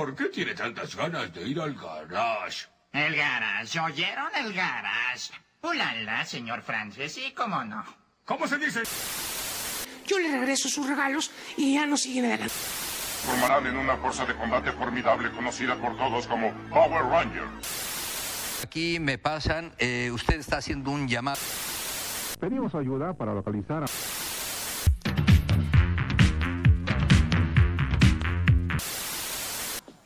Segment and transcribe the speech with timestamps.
[0.00, 2.68] ¿Por qué tiene tantas ganas de ir al garage?
[2.90, 5.30] El garage, ¿oyeron el garage?
[5.60, 7.84] Ulala, señor Francis, sí, cómo no.
[8.24, 8.80] ¿Cómo se dice?
[10.06, 12.54] Yo le regreso sus regalos y ya no siguen adelante.
[13.26, 18.62] Formarán en una fuerza de combate formidable conocida por todos como Power Rangers.
[18.64, 21.40] Aquí me pasan, eh, usted está haciendo un llamado.
[22.40, 23.86] Pedimos ayuda para localizar a...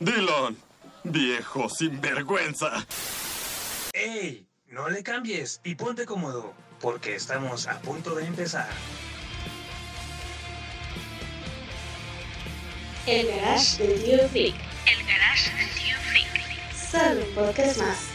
[0.05, 0.55] Dylan,
[1.03, 2.85] viejo sinvergüenza.
[3.91, 4.45] ¡Ey!
[4.67, 8.69] No le cambies y ponte cómodo, porque estamos a punto de empezar.
[13.07, 14.55] El garage del tío Freak.
[14.85, 16.73] El garage del tío Freak.
[16.75, 18.14] Solo un podcast más.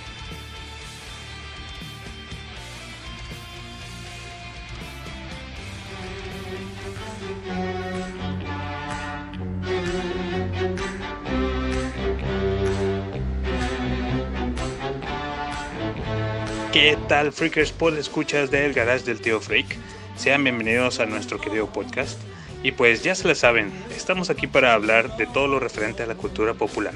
[16.81, 19.77] ¿Qué tal, freakers por escuchas del garage del tío Freak?
[20.17, 22.19] Sean bienvenidos a nuestro querido podcast.
[22.62, 26.06] Y pues ya se la saben, estamos aquí para hablar de todo lo referente a
[26.06, 26.95] la cultura popular.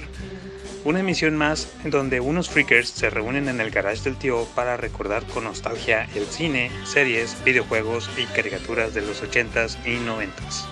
[0.87, 4.79] Una emisión más en donde unos freakers se reúnen en el garage del tío para
[4.79, 10.65] recordar con nostalgia el cine, series, videojuegos y caricaturas de los 80s y 90s.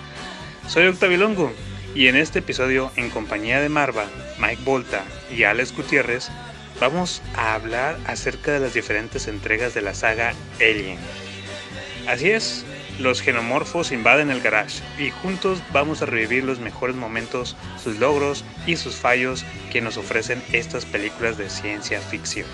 [0.67, 1.53] Soy Octavio Longo
[1.93, 4.05] y en este episodio en compañía de Marva,
[4.39, 6.31] Mike Volta y Alex Gutiérrez
[6.83, 10.97] vamos a hablar acerca de las diferentes entregas de la saga Alien.
[12.09, 12.65] Así es,
[12.99, 18.43] los genomorfos invaden el garage y juntos vamos a revivir los mejores momentos, sus logros
[18.67, 22.47] y sus fallos que nos ofrecen estas películas de ciencia ficción.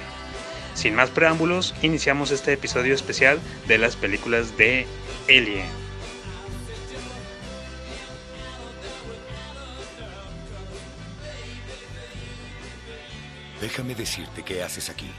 [0.76, 4.86] Sin más preámbulos, iniciamos este episodio especial de las películas de
[5.28, 5.89] Alien.
[13.62, 15.10] Déjame decirte qué haces aquí.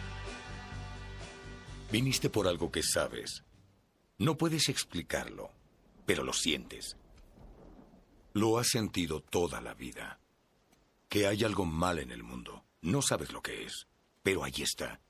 [1.93, 3.45] Viniste por algo que sabes.
[4.19, 5.51] No puedes explicarlo,
[6.07, 6.97] pero lo sientes.
[8.33, 10.21] Lo has sentido toda la vida.
[11.09, 12.65] Que hay algo mal en el mundo.
[12.81, 13.89] No sabes lo que es,
[14.23, 15.01] pero ahí está,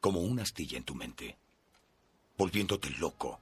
[0.00, 1.38] como una astilla en tu mente,
[2.36, 3.40] volviéndote loco.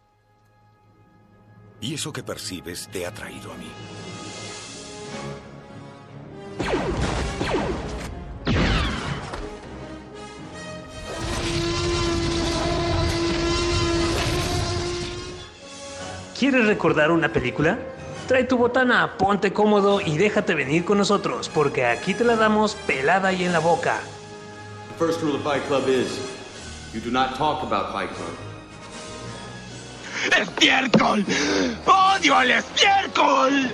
[1.81, 4.12] Y eso que percibes te ha traído a mí.
[16.43, 17.79] ¿Quieres recordar una película?
[18.27, 22.75] Trae tu botana, ponte cómodo y déjate venir con nosotros, porque aquí te la damos
[22.75, 24.01] pelada y en la boca.
[24.89, 26.19] The first rule of Fight Club is
[26.93, 28.35] you do not talk about Fight Club.
[30.37, 31.25] ¡Estiércol!
[31.87, 33.71] ¡Odio al estiércol!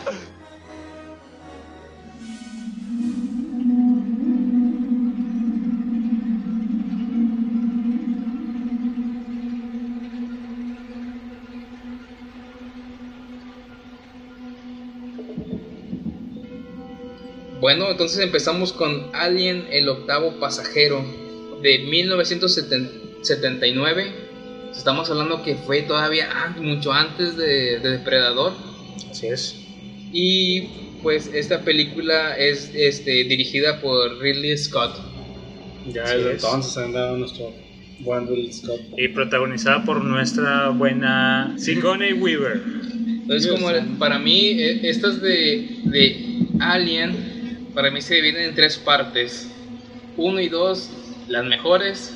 [17.60, 21.04] Bueno, entonces empezamos con Alien, el octavo pasajero,
[21.60, 24.12] de 1979.
[24.70, 28.52] Estamos hablando que fue todavía mucho antes de, de Depredador.
[29.10, 29.56] Así es.
[30.12, 30.68] Y
[31.02, 34.96] pues esta película es este, dirigida por Ridley Scott.
[35.92, 37.52] Ya desde entonces han dado nuestro
[38.00, 38.82] buen Ridley Scott.
[38.96, 42.62] Y protagonizada por nuestra buena Sigourney Weaver.
[43.22, 43.68] Entonces, como
[43.98, 47.27] para mí, e, estas de, de Alien
[47.78, 49.48] para mí se dividen en tres partes.
[50.16, 50.90] Uno y dos,
[51.28, 52.12] las mejores.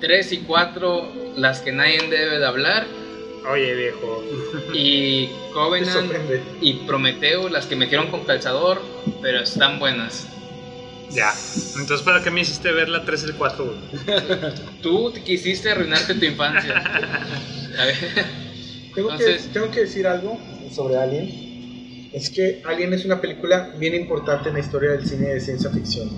[0.00, 2.86] Tres y cuatro, las que nadie debe de hablar.
[3.52, 4.24] Oye, viejo.
[4.72, 6.10] Y Covenant
[6.62, 8.80] y Prometeo, las que metieron con calzador,
[9.20, 10.26] pero están buenas.
[11.10, 11.34] Ya.
[11.78, 13.74] Entonces, ¿para qué me hiciste ver la 3 y el 4,
[14.82, 16.78] Tú te quisiste arruinarte tu infancia.
[17.78, 17.96] A ver.
[18.94, 20.40] Tengo, Entonces- que, tengo que decir algo
[20.74, 21.45] sobre Alien.
[22.16, 25.68] Es que Alien es una película bien importante en la historia del cine de ciencia
[25.68, 26.08] ficción.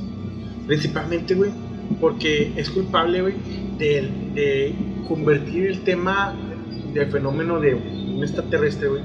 [0.65, 1.51] Principalmente, güey,
[2.01, 3.35] porque es culpable, güey,
[3.79, 4.75] de, de
[5.09, 6.37] convertir el tema
[6.95, 9.03] del fenómeno de un extraterrestre, güey,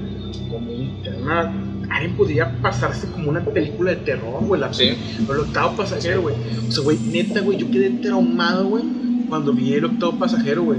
[0.48, 1.52] como un tema.
[1.90, 4.90] Alien podría pasarse como una película de terror, güey, la Sí.
[5.26, 6.36] pero el octavo pasajero, güey.
[6.68, 8.84] O sea, güey, neta, güey, yo quedé traumado, güey,
[9.28, 10.78] cuando vi el octavo pasajero, güey.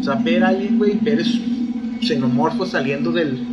[0.00, 1.40] O sea, ver a alguien, güey, ver esos
[2.00, 3.46] xenomorfos saliendo del,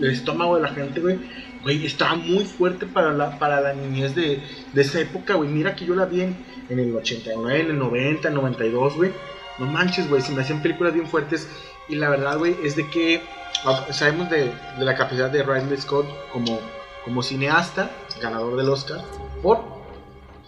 [0.00, 1.18] del estómago de la gente, güey.
[1.62, 4.42] Güey, estaba muy fuerte para la, para la niñez de,
[4.72, 5.48] de esa época, güey.
[5.48, 6.36] Mira que yo la vi en,
[6.68, 9.12] en el 89, en el 90, en el 92, güey.
[9.58, 11.48] No manches, güey, se me hacían películas bien fuertes.
[11.88, 13.20] Y la verdad, güey, es de que
[13.64, 16.58] ah, sabemos de, de la capacidad de Ridley Scott como
[17.04, 19.02] como cineasta, ganador del Oscar
[19.42, 19.60] por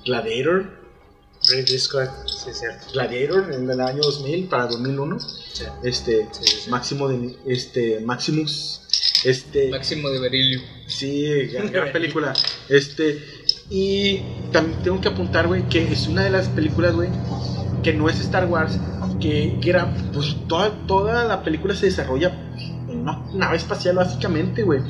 [0.04, 0.82] Gladiator.
[1.48, 2.86] Ridley Scott, sí, es cierto.
[2.92, 5.18] Gladiator en el año 2000 para 2001.
[5.82, 6.28] Este,
[6.68, 8.81] Máximo de, este, Maximus.
[9.24, 10.60] Este, Máximo de Berilio.
[10.86, 12.32] Sí, gran, gran película.
[12.68, 13.18] Este,
[13.70, 14.20] y
[14.52, 17.08] también tengo que apuntar, güey, que es una de las películas, güey,
[17.82, 18.78] que no es Star Wars,
[19.20, 22.36] que, que era, pues toda, toda la película se desarrolla
[22.88, 24.80] en una nave espacial, básicamente, güey.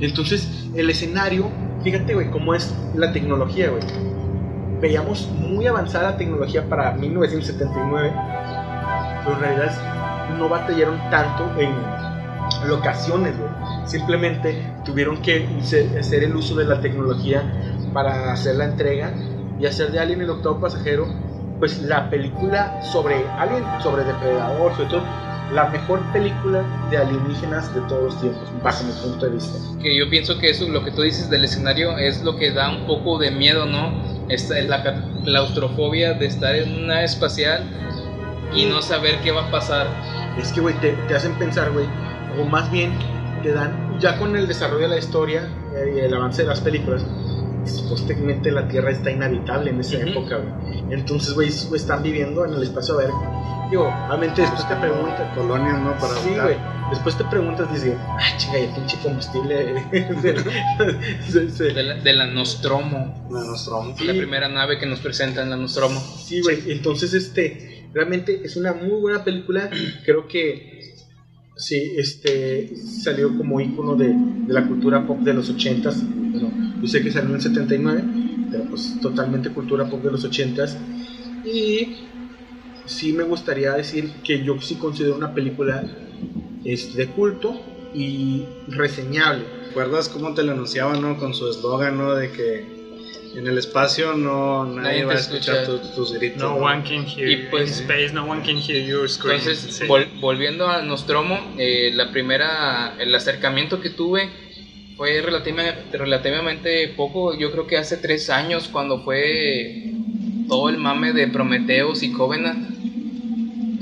[0.00, 1.50] Entonces, el escenario,
[1.82, 3.82] fíjate, güey, cómo es la tecnología, güey.
[4.80, 8.12] Veíamos muy avanzada la tecnología para 1979,
[9.24, 11.72] pero en realidad no batallaron tanto en
[12.68, 13.50] locaciones, güey.
[13.88, 14.54] Simplemente
[14.84, 15.48] tuvieron que
[15.98, 17.42] hacer el uso de la tecnología
[17.94, 19.14] para hacer la entrega
[19.58, 21.08] y hacer de Alien el octavo pasajero,
[21.58, 25.02] pues la película sobre Alien, sobre Depredador, sobre todo
[25.54, 29.58] la mejor película de alienígenas de todos los tiempos, bajo mi punto de vista.
[29.82, 32.68] Que yo pienso que eso, lo que tú dices del escenario, es lo que da
[32.70, 33.90] un poco de miedo, ¿no?
[34.28, 34.82] Esta es la
[35.24, 37.64] claustrofobia de estar en una espacial
[38.54, 39.86] y no saber qué va a pasar.
[40.38, 41.86] Es que, güey, te, te hacen pensar, güey,
[42.38, 42.92] o más bien
[43.42, 46.60] te dan, ya con el desarrollo de la historia eh, y el avance de las
[46.60, 47.04] películas,
[47.64, 50.82] supuestamente la Tierra está inhabitable en esa época, güey.
[50.90, 53.10] Entonces, güey, están viviendo en el espacio a ver.
[53.70, 55.34] Digo, obviamente después te preguntas.
[55.36, 55.92] Colonias, ¿no?
[55.98, 56.56] Para Sí, güey.
[56.90, 59.84] Después te preguntas, dices, ah, chinga, y el pinche combustible.
[61.28, 63.26] se- se- De la, de la Nostromo.
[63.30, 63.94] La Nostromo.
[64.04, 66.00] La primera nave que nos presenta en la Nostromo.
[66.00, 66.72] Sí, güey.
[66.72, 69.68] Entonces, este, realmente es una muy buena película.
[70.06, 70.77] Creo que
[71.58, 76.02] sí, este, salió como ícono de, de la cultura pop de los 80s.
[76.32, 76.50] Bueno,
[76.80, 78.04] yo sé que salió en el 79,
[78.50, 80.76] pero pues totalmente cultura pop de los 80s.
[81.44, 81.88] Y
[82.86, 85.84] sí me gustaría decir que yo sí considero una película
[86.64, 87.60] es de culto
[87.94, 89.44] y reseñable.
[89.68, 91.18] ¿Recuerdas cómo te lo anunciaban, no?
[91.18, 92.14] Con su eslogan, ¿no?
[92.14, 92.77] De que
[93.38, 95.82] en el espacio no nadie, Nadie va a te escuchar escucha.
[95.82, 96.42] tus, tus gritos.
[96.42, 99.38] No one can hear Y in pues- space, no one can hear your scream.
[99.38, 99.84] Entonces, Sí.
[99.84, 104.28] vol- volviendo a Nostromo, eh, la primera, el acercamiento que tuve
[104.96, 109.92] fue relativa- relativamente poco, yo creo que hace tres años cuando fue
[110.48, 112.74] todo el mame de Prometheus y Covenant.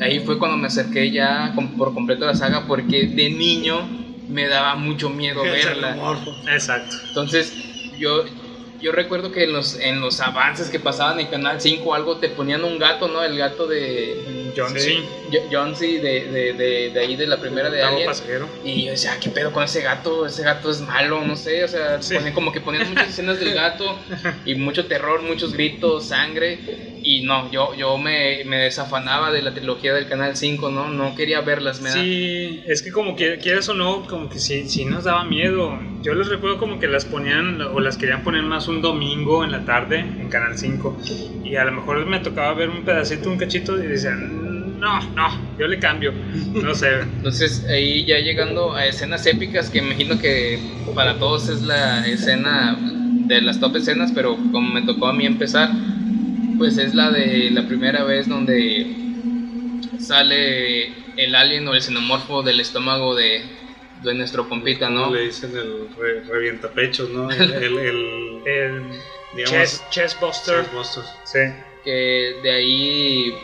[0.00, 3.88] Ahí fue cuando me acerqué ya por completo a la saga porque de niño
[4.29, 5.97] me daba mucho miedo verla.
[6.53, 6.97] Exacto.
[7.08, 7.55] Entonces,
[7.99, 8.25] yo,
[8.81, 12.17] yo recuerdo que en los, en los avances que pasaban en Canal 5 o algo
[12.19, 13.23] te ponían un gato, ¿no?
[13.23, 14.52] El gato de...
[14.56, 14.78] John.
[14.78, 14.96] C.
[15.31, 15.99] Jo- John C.
[16.00, 18.06] De, de, de, de ahí de la primera de Alien.
[18.06, 18.49] pasajero.
[18.64, 20.25] Y yo decía, ¿qué pedo con ese gato?
[20.26, 21.62] Ese gato es malo, no sé.
[21.64, 22.00] O sea,
[22.34, 23.99] como que ponían muchas escenas del gato
[24.46, 26.58] y mucho terror, muchos gritos, sangre.
[27.08, 30.88] Y no, yo, yo me, me desafanaba de la trilogía del Canal 5, ¿no?
[30.91, 34.41] No quería verlas, me da- Sí, es que como que quieras o no, como que
[34.41, 35.79] sí, sí nos daba miedo.
[36.03, 39.53] Yo les recuerdo como que las ponían o las querían poner más un domingo en
[39.53, 40.99] la tarde en Canal 5
[41.44, 44.19] y a lo mejor me tocaba ver un pedacito, un cachito y decían,
[44.81, 46.12] no, no, yo le cambio,
[46.55, 46.88] no sé.
[47.19, 50.58] Entonces ahí ya llegando a escenas épicas que me imagino que
[50.93, 52.76] para todos es la escena
[53.29, 55.70] de las top escenas, pero como me tocó a mí empezar,
[56.58, 58.87] pues es la de la primera vez donde
[59.99, 60.87] sale
[61.17, 63.43] el alien o el xenomorfo del estómago de,
[64.03, 65.10] de nuestro compita, ¿no?
[65.13, 67.31] Le dicen el re- revientapechos, ¿no?
[67.31, 68.82] El, el, el, El
[69.34, 70.63] digamos, chest, chestbuster.
[70.65, 71.05] Chestbuster.
[71.25, 71.39] Sí.
[71.84, 73.34] que de ahí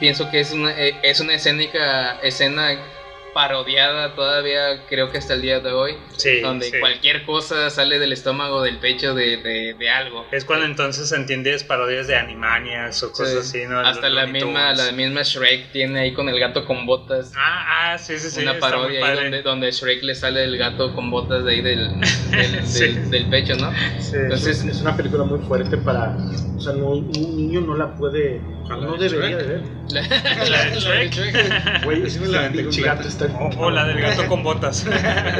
[0.00, 2.76] pienso que es una, eh, es una escénica escena
[3.34, 6.78] parodiada todavía creo que hasta el día de hoy Sí, donde sí.
[6.78, 11.64] cualquier cosa sale del estómago del pecho de, de, de algo Es cuando entonces entiendes
[11.64, 13.58] parodias de Animaniacs o cosas Sí.
[13.60, 13.80] así, ¿no?
[13.80, 14.86] hasta Los la Looney misma Tunes.
[14.86, 18.42] la misma Shrek tiene ahí con el gato con botas Ah, ah, sí, sí, sí.
[18.42, 22.00] una parodia ahí donde, donde Shrek le sale el gato con botas de ahí del,
[22.30, 22.80] del, Sí.
[22.80, 26.16] del- del pecho no Sí, entonces es una película muy fuerte para.
[26.62, 28.40] O sea, no, un niño no la puede.
[28.68, 29.62] No debería de ver.
[29.90, 30.00] la,
[30.48, 31.84] La de Shrek.
[31.84, 33.26] Güey, ese la pinche gato está.
[33.26, 34.86] O, o la del gato con botas.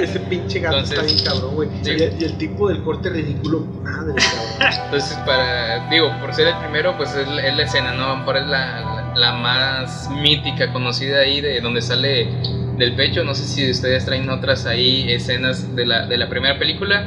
[0.00, 1.68] Ese pinche gato Entonces, está bien cabrón, güey.
[1.82, 1.92] sí.
[1.92, 4.74] Y, el- y el tipo del corte ridículo, madre, cabrón.
[4.86, 8.16] Entonces, para, digo, por ser el primero, pues es, la- es la escena, ¿no?
[8.16, 12.26] Mejor es la, la, la más mítica, conocida ahí, de donde sale
[12.78, 13.22] del pecho.
[13.22, 17.06] No sé si ustedes traen otras ahí escenas de la, de la primera película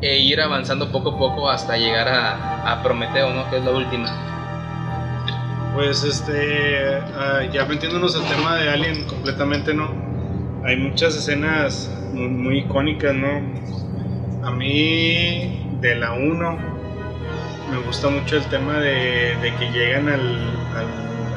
[0.00, 3.48] e ir avanzando poco a poco hasta llegar a, a Prometeo, ¿no?
[3.50, 4.08] Que es la última.
[5.74, 9.90] Pues este, ah, ya metiéndonos al tema de Alien completamente, ¿no?
[10.64, 14.46] Hay muchas escenas muy, icónicas, ¿no?
[14.46, 16.58] A mí, de la 1,
[17.70, 20.56] me gusta mucho el tema de, de que llegan al-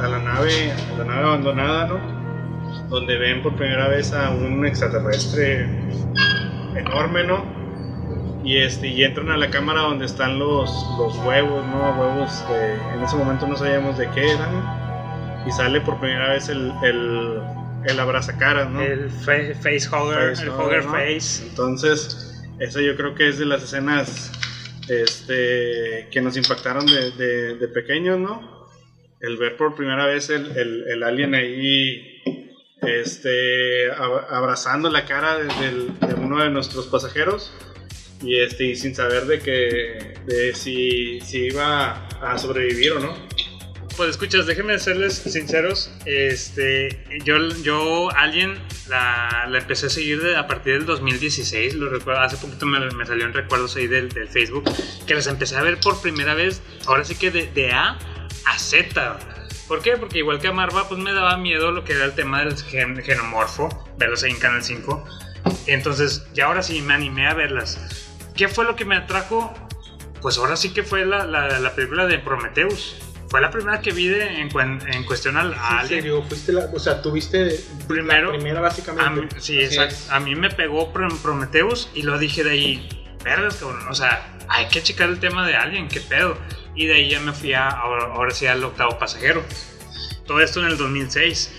[0.02, 2.00] a la nave, a la nave abandonada, ¿no?
[2.90, 5.68] Donde ven por primera vez a un extraterrestre
[6.76, 7.59] enorme, ¿no?
[8.44, 11.92] Y, este, y entran a la cámara donde están los, los huevos, ¿no?
[12.00, 15.44] Huevos de, en ese momento no sabíamos de qué eran.
[15.46, 17.42] Y sale por primera vez el, el,
[17.86, 18.82] el abrazacaras, ¿no?
[18.82, 20.92] El fa- facehugger, el hugger ¿no?
[20.92, 21.46] face.
[21.50, 24.32] Entonces, eso yo creo que es de las escenas
[24.88, 28.68] este, que nos impactaron de, de, de pequeños, ¿no?
[29.22, 32.22] El ver por primera vez el, el, el alien ahí
[32.82, 35.48] este, ab- abrazando la cara de,
[36.08, 37.52] de uno de nuestros pasajeros
[38.22, 43.30] y, este, y sin saber de que de si, si iba a sobrevivir o no.
[43.98, 45.92] Pues escuchas, déjenme serles sinceros.
[46.06, 48.58] Este, yo, yo Alien
[48.88, 51.74] la, la empecé a seguir de- a partir del 2016.
[51.76, 54.64] Lo recuerdo, hace poquito me, me salieron recuerdos ahí del, del Facebook
[55.06, 56.62] que las empecé a ver por primera vez.
[56.88, 57.98] Ahora sí que de, de A
[58.46, 59.20] a Z.
[59.68, 59.98] ¿Por qué?
[59.98, 62.56] Porque igual que a Marva, pues me daba miedo lo que era el tema del
[62.58, 65.06] gen- genomorfo, verlos ahí en Canal 5.
[65.68, 68.08] Entonces, ya ahora sí me animé a verlas.
[68.40, 69.54] ¿Qué fue lo que me atrajo?
[70.22, 72.96] Pues ahora sí que fue la, la, la película de Prometheus.
[73.28, 74.50] Fue la primera que vi de- en,
[74.88, 75.88] en cuestión al a ¿En Alien.
[75.88, 76.24] serio?
[76.24, 79.36] ¿Fuiste la, o sea, tuviste Primero, la primera básicamente?
[79.38, 79.98] A sí, exacto.
[80.10, 83.86] A mí me pegó Pro- Prometheus y lo dije de ahí, vergas, cabrón.
[83.90, 86.38] O sea, hay que checar el tema de Alien, qué pedo.
[86.76, 89.44] Y de ahí ya me fui a, ahora, ahora sí al octavo pasajero.
[90.26, 91.52] Todo esto en el 2006.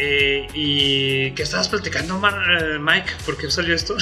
[0.00, 3.10] Eh, ¿Y qué estabas platicando, Mar- eh, Mike?
[3.26, 3.96] ¿Por qué salió esto?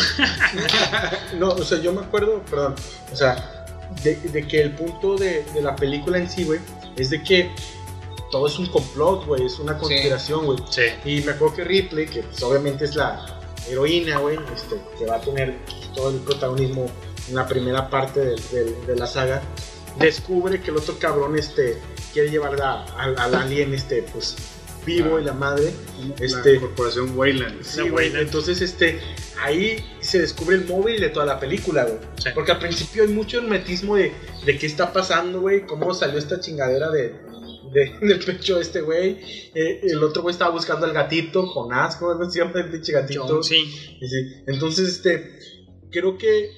[1.39, 2.75] no, o sea, yo me acuerdo, perdón,
[3.13, 3.65] o sea,
[4.03, 6.61] de, de que el punto de, de la película en sí, güey,
[6.97, 7.51] es de que
[8.31, 10.59] todo es un complot, güey, es una conspiración, güey.
[10.71, 10.83] Sí.
[11.05, 13.39] Y me acuerdo que Ripley, que pues, obviamente es la
[13.69, 15.57] heroína, güey, este, que va a tener
[15.95, 16.91] todo el protagonismo
[17.29, 19.41] en la primera parte de la saga,
[19.99, 21.81] descubre que el otro cabrón, este,
[22.13, 24.37] quiere llevar a- al, al alien, este, pues,
[24.87, 25.73] vivo y la madre,
[26.21, 27.63] este, la corporación Wayland.
[27.63, 28.15] Sí, güey.
[28.17, 28.99] Entonces, este,
[29.43, 31.99] ahí se descubre el móvil de toda la película, güey.
[32.35, 34.13] Porque al principio hay mucho hermetismo de,
[34.45, 35.67] de qué está pasando, güey.
[35.67, 37.15] Cómo salió esta chingadera de,
[37.73, 39.19] de- del pecho de este güey.
[39.55, 43.27] Eh, el otro güey estaba buscando al gatito, Jonás, ¿cómo se llama el pinche gatito?
[43.27, 43.65] John, sí.
[44.01, 44.17] Y sí.
[44.47, 45.39] Entonces, este,
[45.91, 46.51] creo que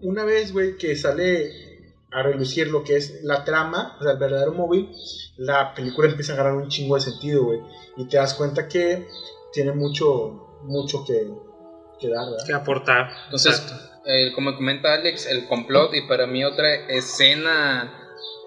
[0.00, 1.71] una vez, güey, que sale
[2.12, 4.90] a relucir lo que es la trama, o sea, el verdadero móvil,
[5.36, 7.60] la película empieza a agarrar un chingo de sentido, güey.
[7.96, 9.08] Y te das cuenta que
[9.52, 11.26] tiene mucho, mucho que,
[12.00, 12.46] que dar, ¿verdad?
[12.46, 13.10] Que aportar.
[13.24, 13.64] Entonces,
[14.04, 17.92] eh, como comenta Alex, el complot y para mí otra escena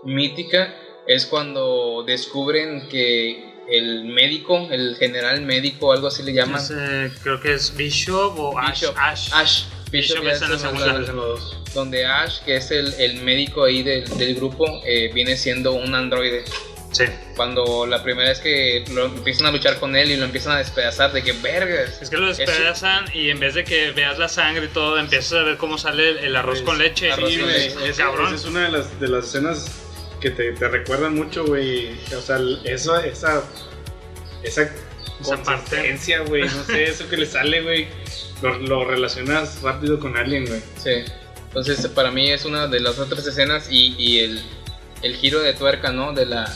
[0.03, 0.73] mítica
[1.07, 6.61] es cuando descubren que el médico, el general médico, algo así le llaman.
[6.71, 8.57] Eh, creo que es Bishop o.
[8.59, 8.85] Ash.
[8.95, 9.65] Ash.
[9.91, 10.93] Bishop, es en la es en segunda.
[10.93, 15.73] la- Donde Ash, que es el, el médico ahí del, del grupo, eh, viene siendo
[15.73, 16.43] un androide.
[16.91, 17.03] Sí.
[17.35, 20.59] Cuando la primera vez que lo empiezan a luchar con él y lo empiezan a
[20.59, 22.01] despedazar, de que vergas.
[22.01, 25.33] Es que lo despedazan y en vez de que veas la sangre y todo, empiezas
[25.33, 27.13] a ver cómo sale el, el arroz con leche.
[27.13, 28.27] Sí, Y güey, dices, esa, cabrón.
[28.27, 29.69] esa es una de las, de las escenas
[30.21, 31.99] que te, te recuerdan mucho, güey.
[32.17, 33.43] O sea, eso, esa,
[34.43, 34.69] esa
[35.25, 36.43] consistencia, güey.
[36.43, 37.87] No sé, eso que le sale, güey.
[38.41, 40.61] Lo, lo relacionas rápido con alguien, güey.
[40.77, 41.11] Sí.
[41.47, 44.41] Entonces, para mí es una de las otras escenas y, y el,
[45.01, 46.11] el giro de tuerca, ¿no?
[46.13, 46.53] De la,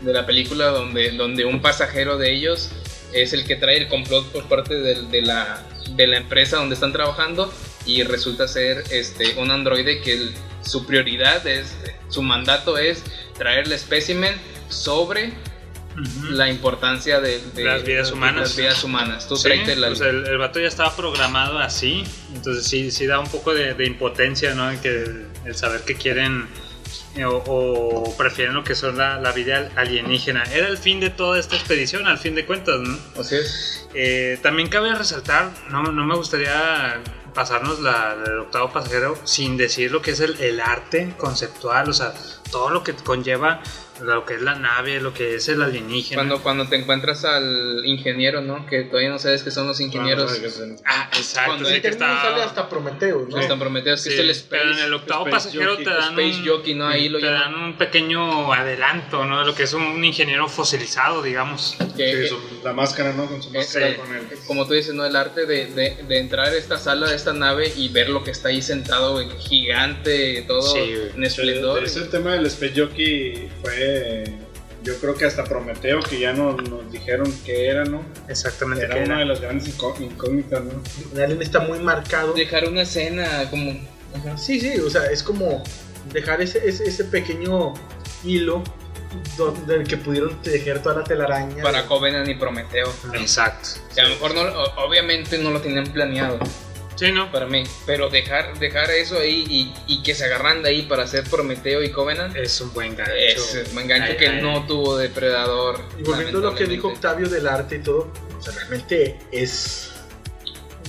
[0.00, 2.70] de la película donde, donde un pasajero de ellos
[3.12, 6.74] es el que trae el complot por parte del- de, la, de la empresa donde
[6.74, 7.52] están trabajando
[7.86, 11.76] y resulta ser este, un androide que el- su prioridad es,
[12.08, 13.04] su mandato es
[13.38, 14.34] traer el espécimen
[14.68, 15.32] sobre
[16.30, 18.40] la importancia de, de- Las vidas humanas.
[18.42, 19.28] las vidas humanas.
[19.28, 23.06] Tú Sí, tráete la- pues el, el vato ya estaba programado así, entonces sí, sí
[23.06, 24.70] da un poco de, de impotencia, ¿no?
[24.80, 26.46] Que el, el saber que quieren
[27.16, 30.42] eh, o, o prefieren lo que son la, la vida alienígena.
[30.52, 32.98] Era el fin de toda esta expedición, al fin de cuentas, ¿no?
[33.20, 33.86] Así es.
[33.94, 37.00] Eh, también cabe resaltar, no, no me gustaría
[37.34, 41.92] pasarnos la, el octavo pasajero sin decir lo que es el, el arte conceptual, o
[41.92, 42.12] sea,
[42.54, 43.60] todo lo que conlleva
[44.00, 46.16] lo que es la nave, lo que es el alienígena.
[46.18, 48.66] Cuando, cuando te encuentras al ingeniero, ¿no?
[48.66, 50.32] Que todavía no sabes que son los ingenieros.
[50.84, 51.50] Ah, exacto.
[51.50, 52.20] Cuando sí el que está...
[52.22, 53.58] sale hasta Prometeo, ¿no?
[53.58, 54.46] Prometidos que Sí, es el Space.
[54.50, 56.88] pero en el octavo Space pasajero Jockey, te dan Space un, Jockey, ¿no?
[56.88, 57.52] Ahí lo te llaman.
[57.52, 59.38] dan un pequeño adelanto, ¿no?
[59.40, 61.76] De lo que es un ingeniero fosilizado, digamos.
[61.96, 63.26] Que- Sí, la máscara, ¿no?
[63.26, 64.26] Con su máscara con el.
[64.46, 65.04] Como tú dices, ¿no?
[65.06, 68.24] El arte de, de, de entrar a esta sala, de esta nave y ver lo
[68.24, 71.84] que está ahí sentado, gigante, todo en esplendor.
[71.84, 74.24] Ese tema del Space Jockey fue.
[74.82, 78.04] Yo creo que hasta Prometeo, que ya no, nos dijeron que era, ¿no?
[78.28, 78.84] Exactamente.
[78.84, 79.18] Era que una era.
[79.20, 80.72] de las grandes incó- incógnitas, ¿no?
[81.14, 82.34] El alien está muy marcado.
[82.34, 83.72] Dejar una escena como...
[84.36, 85.64] Sí, sí, o sea, es como
[86.12, 87.72] dejar ese, ese, ese pequeño
[88.24, 88.62] hilo
[89.38, 91.62] donde el que pudieron tejer toda la telaraña.
[91.62, 92.92] Para Covenant y Prometeo.
[93.14, 93.70] Exacto.
[93.94, 94.42] Que a lo mejor no,
[94.84, 96.38] obviamente no lo tenían planeado.
[96.96, 97.30] Sí, ¿no?
[97.32, 97.64] Para mí.
[97.86, 101.82] Pero dejar, dejar eso ahí y, y que se agarran de ahí para hacer Prometeo
[101.82, 102.36] y Covenant.
[102.36, 103.12] Es un buen gancho.
[103.14, 104.42] Es un buen gancho Ay, que ay.
[104.42, 105.80] no tuvo Depredador.
[105.98, 106.88] Y volviendo a lo que dijo.
[106.88, 109.90] Octavio del arte y todo, o sea, realmente es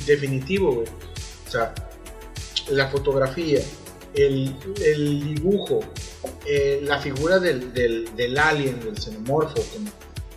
[0.06, 0.88] definitivo, güey.
[1.48, 1.74] O sea,
[2.70, 3.62] la fotografía,
[4.14, 5.80] el, el dibujo,
[6.46, 9.90] eh, la figura del, del, del alien, del xenomorfo, como,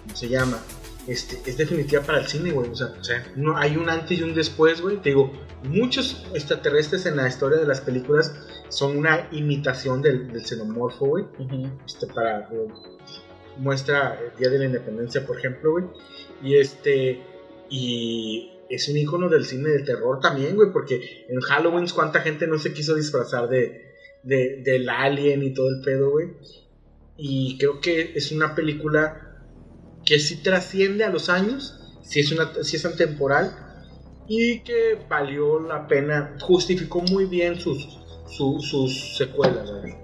[0.03, 0.63] como se llama,
[1.09, 2.71] este, es definitiva para el cine, güey.
[2.71, 2.93] O sea,
[3.35, 4.99] no, hay un antes y un después, güey.
[4.99, 5.33] Te digo,
[5.65, 8.35] muchos extraterrestres en la historia de las películas
[8.69, 11.25] son una imitación del, del xenomorfo, güey.
[11.87, 12.69] este, para eh,
[13.57, 15.85] muestra el Día de la Independencia, por ejemplo, güey.
[16.43, 17.23] Y este
[17.71, 22.47] y es un icono del cine de terror también, güey, porque en Halloween cuánta gente
[22.47, 26.29] no se quiso disfrazar de, de del alien y todo el pedo, güey.
[27.17, 29.28] Y creo que es una película
[30.09, 33.55] que sí trasciende a los años, sí es una sí es atemporal
[34.27, 37.79] y que valió la pena, justificó muy bien sus
[38.27, 39.95] su- sus secuelas, güey.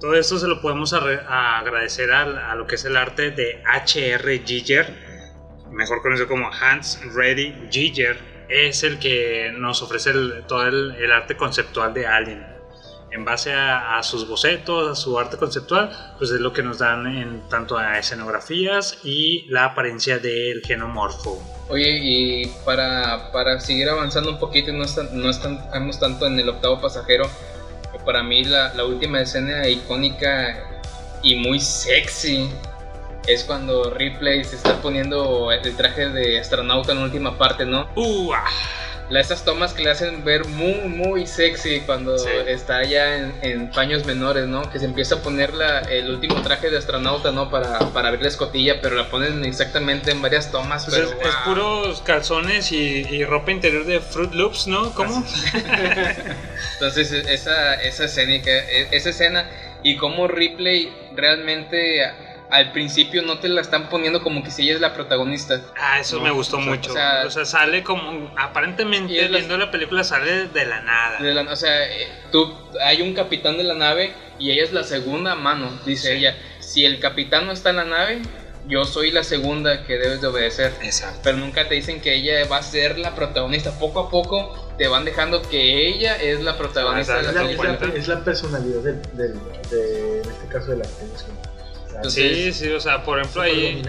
[0.00, 3.62] Todo esto se lo podemos a agradecer al- a, lo que es el arte de
[3.64, 4.42] H.R.
[4.44, 4.94] Giger,
[5.70, 8.16] mejor conocido como Hans Reddy Giger.
[8.48, 12.44] Es el que nos ofrece el- todo el, el arte conceptual de Alien.
[13.12, 16.78] En base a, a sus bocetos, a su arte conceptual, pues es lo que nos
[16.78, 21.38] dan en tanto a escenografías y la apariencia del genomorfo.
[21.68, 26.48] Oye, y para, para seguir avanzando un poquito no, estan- no estamos tanto en el
[26.48, 27.28] octavo pasajero,
[28.06, 30.58] para mí la, la última escena icónica
[31.22, 32.48] y muy sexy
[33.28, 37.88] es cuando Ripley se está poniendo el traje de astronauta en la última parte, ¿no?
[37.94, 38.32] ¡Uh!
[39.20, 42.16] Esas tomas que le hacen ver muy, muy sexy cuando
[42.46, 44.62] está ya en, en paños menores, ¿no?
[44.70, 47.50] Que se empieza a poner la- el último traje de astronauta, ¿no?
[47.50, 50.84] Para, para abrir la escotilla, pero la ponen exactamente en varias tomas.
[50.86, 52.76] Pues pero, es, puros calzones y,
[53.08, 54.92] y ropa interior de Fruit Loops, ¿no?
[54.94, 55.24] ¿Cómo?
[56.74, 59.46] Entonces, esa, esa, escénica, e- esa escena
[59.82, 62.02] y cómo Ripley realmente
[62.52, 65.60] al principio no te la están poniendo como que si ella es la protagonista.
[65.80, 66.90] Ah, eso No, me gustó o sea, mucho.
[66.90, 68.30] o sea, o sea, sale como.
[68.38, 71.18] Aparentemente, la- viendo la película, sale de la nada.
[71.18, 74.72] de la- o sea, eh, tú, hay un capitán de la nave y ella es
[74.72, 76.36] la segunda mano, dice ella.
[76.60, 78.20] Si el capitán no está en la nave,
[78.66, 80.72] yo soy la segunda que debes de obedecer.
[80.82, 81.20] Exacto.
[81.24, 83.78] Pero nunca te dicen que ella va a ser la protagonista.
[83.78, 87.36] Poco a poco te van dejando que ella es la protagonista de Es la es
[87.36, 87.42] la-
[87.78, 87.94] película.
[87.98, 91.24] es la personalidad del, del- de, en este caso de la actriz.
[92.08, 93.82] Sí, sí, o sea, por ejemplo, ahí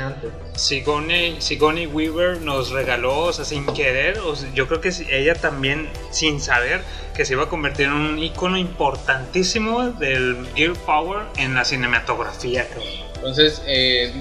[0.55, 5.89] Sigourney Weaver nos regaló, o sea, sin querer, o sea, yo creo que ella también,
[6.11, 6.81] sin saber,
[7.15, 12.67] que se iba a convertir en un icono importantísimo del Gear Power en la cinematografía.
[12.67, 12.87] cabrón.
[13.15, 14.11] Entonces, eh,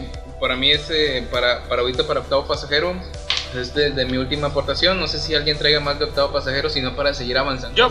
[0.40, 2.94] para mí, ese, para, para ahorita, para octavo pasajero,
[3.56, 4.98] es de, de mi última aportación.
[4.98, 7.76] No sé si alguien traiga más de octavo pasajero, sino para seguir avanzando.
[7.76, 7.90] Yo,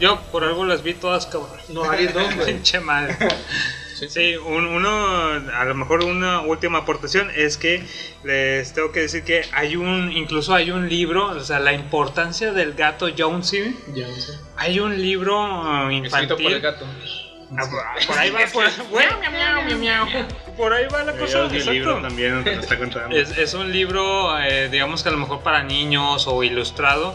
[0.00, 1.58] yo por algo las vi todas, cabrón.
[1.68, 2.46] No, dos, güey.
[2.54, 3.16] Pinche madre.
[4.08, 4.88] Sí, un- uno,
[5.54, 7.82] a lo mejor una última aportación es que
[8.24, 12.52] les tengo que decir que hay un, incluso hay un libro, o sea, la importancia
[12.52, 13.74] del gato Jonesy.
[14.56, 16.04] Hay un libro infantil.
[16.32, 16.86] Escrito por el gato.
[17.56, 17.64] Ah,
[18.06, 18.40] por ahí va,
[20.56, 21.40] por, ahí va la cosa.
[21.40, 21.70] el exacto.
[21.72, 23.16] libro también está contando.
[23.16, 27.14] Es, es un libro, eh, digamos que a lo mejor para niños o ilustrado,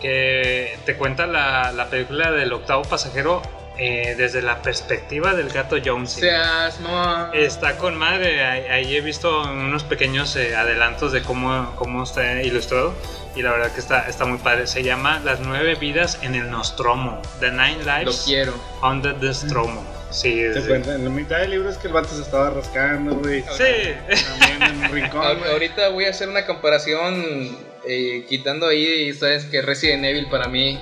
[0.00, 3.42] que te cuenta la, la película del octavo pasajero
[3.78, 6.12] eh, desde la perspectiva del gato Jones.
[6.12, 7.32] Seas, no.
[7.32, 12.42] Está con madre, ahí, ahí he visto unos pequeños eh, adelantos de cómo, cómo está
[12.42, 12.94] ilustrado
[13.34, 14.66] y la verdad que está, está muy padre.
[14.66, 18.54] Se llama Las nueve vidas en el Nostromo, The Nine Lo Lives quiero.
[18.82, 19.84] Under the Nostromo.
[20.10, 20.68] Sí, Te sí.
[20.68, 23.42] cuenta, en la mitad del libro es que el vato se estaba rascando, güey.
[23.56, 23.94] Sí.
[24.38, 25.38] También en un rincón.
[25.50, 27.56] Ahorita voy a hacer una comparación
[27.86, 30.78] eh, quitando ahí, sabes que Resident Evil para mí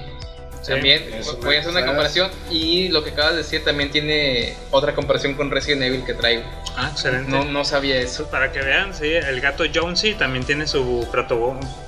[0.71, 1.05] también
[1.43, 5.35] voy a hacer una comparación y lo que acabas de decir también tiene otra comparación
[5.35, 6.45] con Resident Evil que traigo.
[6.77, 7.31] Ah, excelente.
[7.31, 8.31] No, no sabía eso.
[8.31, 11.07] Para que vean, sí, el gato Jonesy también tiene su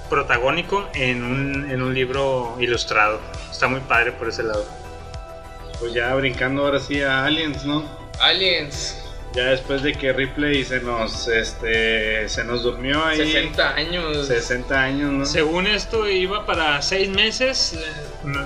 [0.09, 3.21] protagónico en un, en un libro ilustrado.
[3.51, 4.67] Está muy padre por ese lado.
[5.81, 7.85] Pues ya brincando ahora sí a Aliens, ¿no?
[8.21, 9.02] Aliens,
[9.35, 13.17] Ya después de que Ripley se nos, este, se nos durmió ahí.
[13.17, 14.27] 60 años.
[14.27, 15.25] 60 años, ¿no?
[15.25, 17.79] Según esto iba para seis meses.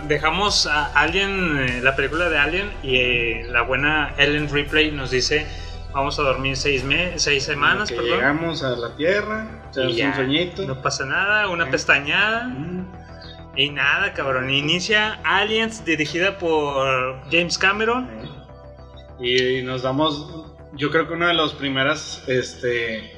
[0.06, 5.10] Dejamos a Alien, eh, la película de Alien, y eh, la buena Ellen Ripley nos
[5.10, 5.46] dice
[5.92, 8.18] vamos a dormir seis, me- seis semanas, que perdón.
[8.18, 9.46] llegamos a la Tierra,
[9.88, 10.66] Y ya, un sueñito.
[10.66, 12.48] No pasa nada, una pestañada.
[13.56, 14.50] Y nada, cabrón.
[14.50, 18.06] Inicia Aliens, dirigida por James Cameron.
[19.18, 23.12] Y, nos damos, yo creo que una de las primeras, este,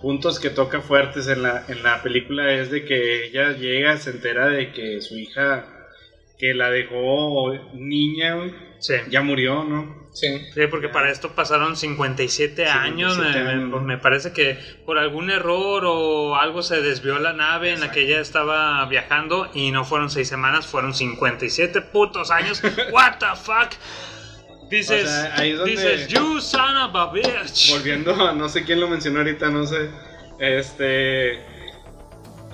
[0.00, 4.10] puntos que toca fuertes en la, en la película es de que ella llega, se
[4.10, 5.64] entera de que su hija,
[6.38, 8.52] que la dejó niña, güey,
[9.10, 10.08] ya murió, ¿no?
[10.12, 10.26] Sí.
[10.54, 13.14] Sí, porque para esto pasaron 57, años.
[13.14, 13.70] 57 Me, años.
[13.82, 17.90] me- me parece que por algún error o algo se desvió la nave en la
[17.92, 22.62] que ella estaba viajando y no fueron 6 semanas, fueron 57 putos años.
[22.92, 23.72] What the fuck?
[24.68, 27.70] Dices, O sea, ahí es donde- dices, you son of a bitch.
[27.70, 29.88] Volviendo a no sé quién lo mencionó ahorita, no sé.
[30.38, 31.40] Este.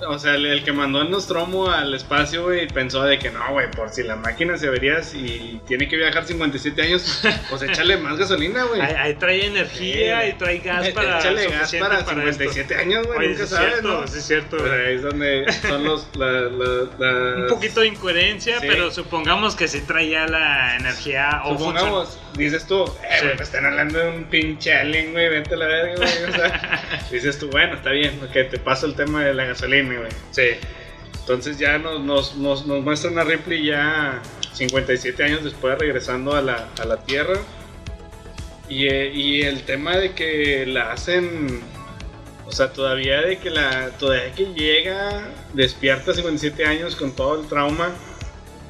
[0.09, 3.39] O sea, el, el que mandó el Nostromo al espacio, güey, pensó de que no,
[3.51, 7.95] güey, por si la máquina se avería y tiene que viajar 57 años, pues échale
[7.97, 8.81] más gasolina, güey.
[8.81, 10.29] Ahí, ahí trae energía Sí.
[10.29, 12.09] y trae gas para, Échale gas para esto.
[12.11, 14.07] 57 años, güey, nunca sabes, cierto, ¿no?
[14.07, 14.57] sí es cierto.
[14.57, 16.07] Pues ahí es donde son los.
[16.17, 18.67] la- la- las- Un poquito de incoherencia, Sí.
[18.67, 23.65] pero supongamos que sí traía la energía o Supongamos, dices tú, eh, güey, me están
[23.65, 26.23] hablando de un pinche alien, güey, vete a la verga, güey.
[26.29, 29.97] O sea, dices tú, bueno, está bien, ok, te paso el tema de la gasolina,
[29.97, 30.11] güey.
[30.31, 30.49] Sí.
[31.19, 34.21] Entonces ya nos, nos, nos, nos muestran a Ripley ya
[34.53, 37.39] 57 años después regresando a la, a la Tierra.
[38.69, 41.61] Y, eh, y el tema de que la hacen,
[42.45, 47.41] o sea, todavía de que la, todavía que llega, despierta a 57 años con todo
[47.41, 47.89] el trauma,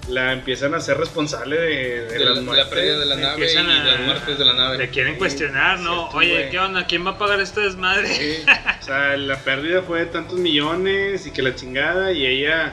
[0.10, 2.66] la empiezan a ser responsable de, de De las la, muertes.
[2.66, 4.78] la pérdida de la nave y Empiezan a- las muertes de la nave.
[4.78, 6.12] Le quieren cuestionar, ¿no?
[6.12, 6.50] cierto, Oye.
[6.52, 6.86] ¿qué onda?
[6.86, 8.44] ¿Quién va a pagar este desmadre?
[8.82, 12.72] O sea, la pérdida fue de tantos millones y que la chingada y ella...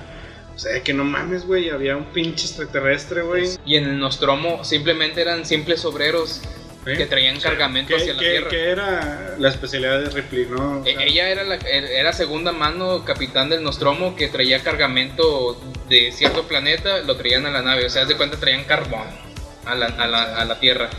[0.54, 3.48] O sea, que no mames, güey, había un pinche extraterrestre, güey.
[3.64, 6.42] Y en el Nostromo simplemente eran simples obreros
[6.84, 8.48] que traían cargamento ¿Qué, hacia la Tierra.
[8.50, 10.80] qué era la especialidad de Ripley, no?
[10.80, 16.10] O E- Ella era, la, era segunda mano capitán del Nostromo que traía cargamento de
[16.12, 17.86] cierto planeta, lo traían a la nave.
[17.86, 19.06] O sea, haz de cuenta traían carbón
[19.64, 20.90] a la, a la, a la Tierra,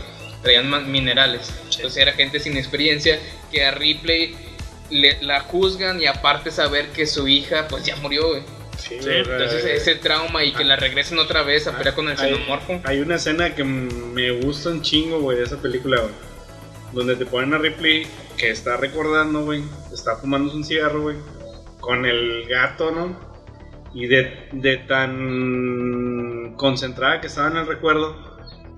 [0.42, 1.52] traían minerales.
[1.76, 3.18] Entonces era gente sin experiencia
[3.52, 4.34] que a Ripley
[4.90, 8.42] le, la juzgan y aparte saber que su hija pues ya murió, güey.
[8.78, 12.32] Sí, Entonces ese trauma y que la regresen otra vez a pelear con el hay,
[12.34, 12.80] xenomorfo.
[12.84, 16.12] hay una escena que me gusta un chingo, güey, de esa película, güey.
[16.92, 18.06] Donde te ponen a Ripley
[18.36, 19.62] que está recordando, güey.
[19.92, 21.16] Está fumando un cigarro, güey.
[21.80, 23.18] Con el gato, ¿no?
[23.92, 28.16] Y de, de tan concentrada que estaba en el recuerdo.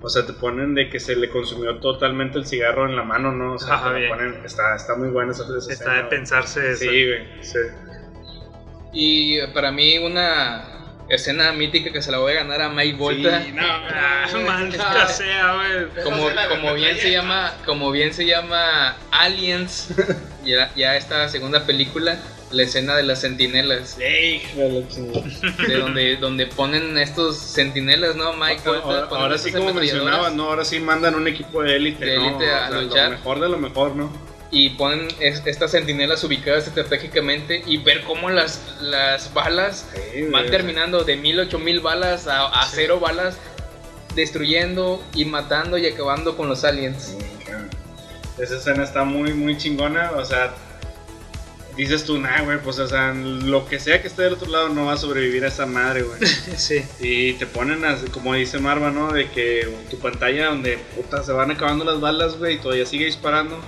[0.01, 3.31] O sea, te ponen de que se le consumió totalmente el cigarro en la mano,
[3.31, 3.53] ¿no?
[3.53, 6.09] O sea, Ajá, te lo ponen- está, está muy buena esa, Está escena, de güey.
[6.09, 6.79] pensarse eso.
[6.81, 7.43] Sí, güey.
[7.43, 7.59] Sí.
[8.99, 10.63] Y para mí una
[11.07, 13.43] escena mítica que se la voy a ganar a Mike Volta.
[13.43, 16.03] Sí, no, Ah, maldita sea, güey.
[16.03, 19.89] como, como bien se llama como bien se llama Aliens
[20.43, 22.17] ya, ya esta segunda película
[22.51, 24.83] la escena de las sentinelas hijo
[25.67, 30.33] de donde donde ponen estos sentinelas no Mike Ahora, Volta ponen ahora sí, como mencionabas,
[30.33, 30.43] ¿no?
[30.45, 32.29] Ahora sí mandan un equipo de élite, De ¿no?
[32.29, 33.11] élite a O sea, luchar.
[33.11, 34.26] Lo mejor de lo mejor, ¿no?
[34.51, 40.31] Y ponen es- estas sentinelas ubicadas estratégicamente y ver cómo las las balas Sí, van
[40.43, 40.49] güey.
[40.51, 43.35] terminando de mil ocho mil balas a, a cero balas
[44.15, 47.15] destruyendo y matando y acabando con los aliens
[48.39, 50.11] Esa escena está muy, muy chingona.
[50.11, 50.53] O sea,
[51.75, 54.69] dices tú, nah, güey, pues, o sea, lo que sea que esté del otro lado
[54.69, 56.19] no va a sobrevivir a esa madre, güey.
[56.57, 56.83] Sí.
[56.99, 59.11] Y te ponen, así, como dice Marva, ¿no?
[59.11, 63.05] De que tu pantalla donde, puta, se van acabando las balas, güey, y todavía sigue
[63.05, 63.59] disparando.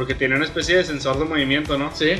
[0.00, 1.90] Porque tiene una especie de sensor de movimiento, ¿no?
[1.94, 2.12] sí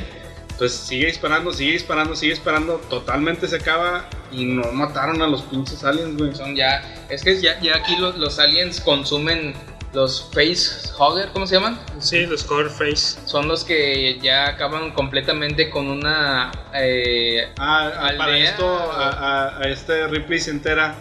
[0.51, 2.75] Entonces sigue disparando, sigue disparando, sigue disparando.
[2.91, 6.35] Totalmente se acaba y no mataron a los pinches aliens, güey.
[6.35, 9.55] son ya es que ya, ya aquí los, los aliens consumen
[9.93, 11.79] los face hugger ¿cómo se llaman?
[11.99, 13.17] Sí, los core face.
[13.25, 18.51] son los que ya acaban completamente con una eh, Ah, ah, para Aldea.
[18.51, 20.93] esto, a, a- a este Ripley se entera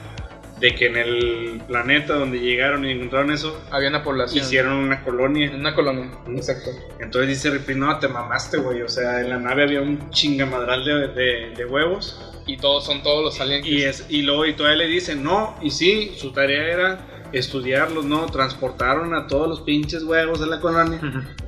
[0.60, 5.02] de que en el planeta donde llegaron y encontraron eso, había una población hicieron una
[5.02, 5.50] colonia.
[5.54, 6.70] una colonia exacto
[7.00, 8.82] Entonces dice Ripley, no, te mamaste, güey.
[8.82, 12.20] O sea, en la nave había un chingamadral de, de- de huevos.
[12.46, 15.56] y todos son todos los aliens Y, es, y luego y todavía le dicen, no,
[15.62, 18.26] y sí, su tarea era estudiarlos, ¿no?
[18.26, 21.00] Transportaron a todos los pinches huevos de la colonia.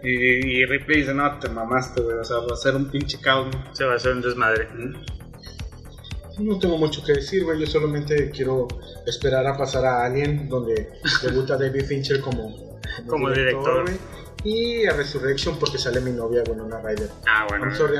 [0.03, 2.16] y, y Ripley dice, no, te mamaste, güey.
[2.18, 3.75] O sea, va a ser un pinche caos, ¿no?
[3.75, 4.68] Se va a hacer un desmadre.
[6.38, 7.61] No tengo mucho que decir, güey.
[7.61, 8.66] Yo solamente quiero
[9.07, 10.88] esperar a pasar a Alien, donde
[11.23, 13.83] debuta David Fincher como, Como director.
[13.85, 13.97] güey.
[14.44, 17.09] Y a Resurrection porque sale mi novia, Winona Ryder.
[17.28, 17.66] Ah, bueno.
[17.66, 17.96] I'm sorry.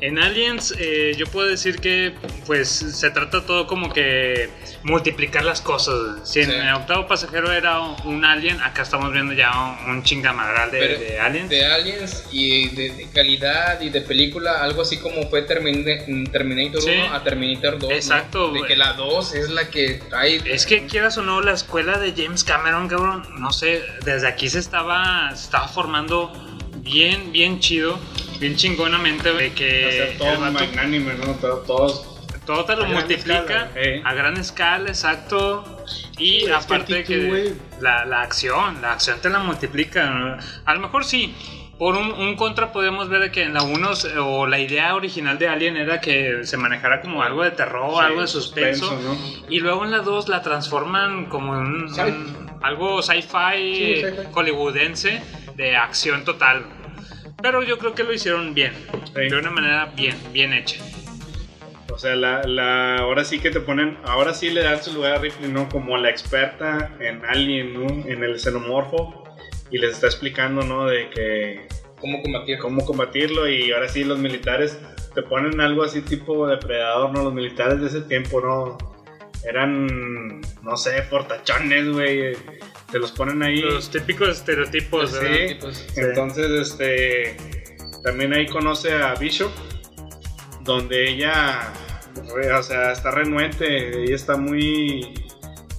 [0.00, 2.14] En Aliens, eh, yo puedo decir que,
[2.46, 4.48] pues, se trata todo como que
[4.84, 5.94] multiplicar las cosas.
[6.26, 9.50] Si en el octavo pasajero era un alien, acá estamos viendo ya
[9.86, 11.50] un, un chingamadral de, Pero de aliens.
[11.50, 16.80] de aliens y de, de calidad y de película, algo así como fue Termin- Terminator
[16.80, 16.90] Sí.
[17.04, 17.90] 1 a Terminator 2.
[17.90, 17.94] ¿no?
[17.94, 20.40] Exacto, De que la 2 es la que trae.
[20.46, 24.48] Es que quieras o no, la escuela de James Cameron, cabrón, no sé, desde aquí
[24.48, 26.32] se estaba, estaba formando
[26.78, 27.98] bien, bien chido.
[28.38, 31.34] bien chingonamente de que O sea, todo vato- magnánime, ¿no?
[32.46, 34.02] Todo, te lo a gran multiplica escala, eh.
[34.04, 35.84] a gran escala, exacto.
[36.18, 37.54] Y que aparte que, T2, güey.
[37.80, 40.08] la, la acción, la acción te la multiplica.
[40.10, 40.36] ¿no?
[40.64, 41.34] A lo mejor sí.
[41.78, 43.90] Por un, un contra podemos ver que en la 1
[44.22, 48.04] o la idea original de Alien era que se manejara como algo de terror, Sí,
[48.04, 48.86] algo de suspenso.
[48.90, 53.22] suspenso, Y luego en la 2 la transforman como en un, algo sci-fi
[53.74, 54.28] Sí, sci-fi.
[54.32, 55.22] hollywoodense
[55.60, 56.64] de acción total.
[57.42, 58.72] Pero yo creo que lo hicieron bien,
[59.14, 60.82] de una manera bien, bien hecha.
[61.92, 65.16] O sea, la, la, ahora sí que te ponen, ahora sí le dan su lugar
[65.16, 65.68] a Ripley, ¿no?
[65.68, 67.86] Como la experta en Alien, ¿no?
[68.06, 69.24] En el xenomorfo.
[69.70, 70.86] Y les está explicando, ¿no?
[70.86, 71.68] De que...
[72.00, 72.62] ¿Cómo combatirlo?
[72.62, 73.48] Cómo combatirlo.
[73.48, 74.80] Y ahora sí los militares
[75.14, 77.24] te ponen algo así tipo depredador, ¿no?
[77.24, 78.78] Los militares de ese tiempo, ¿no?
[79.44, 82.32] Eran, no sé, portachones, güey.
[82.90, 83.60] Te los ponen ahí.
[83.62, 86.08] Los típicos estereotipos, Sí, ¿verdad?
[86.08, 87.36] entonces este
[88.02, 89.50] también ahí conoce a Bishop,
[90.62, 91.72] donde ella,
[92.58, 95.14] o sea, está renuente, ella está muy,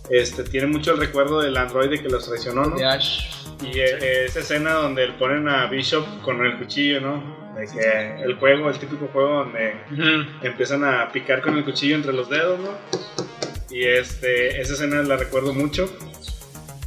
[0.10, 2.76] este, tiene mucho el recuerdo del androide que los traicionó, ¿no?
[2.76, 3.26] De Ash.
[3.64, 7.54] Y eh, esa escena donde le ponen a Bishop con el cuchillo, ¿no?
[7.56, 9.76] De que el juego, el típico juego donde
[10.42, 12.72] empiezan a picar con el cuchillo entre los dedos, ¿no?
[13.72, 15.90] Y este, esa escena la recuerdo mucho.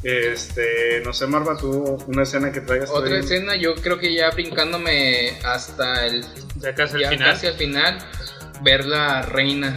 [0.02, 2.90] Este, no sé, Marva, tú una escena que traigas.
[2.90, 3.20] Otra ahí?
[3.20, 6.24] escena, yo creo que ya brincándome hasta el.
[6.56, 7.32] Ya casi al ya final.
[7.32, 7.98] casi al final,
[8.62, 9.74] ver la reina.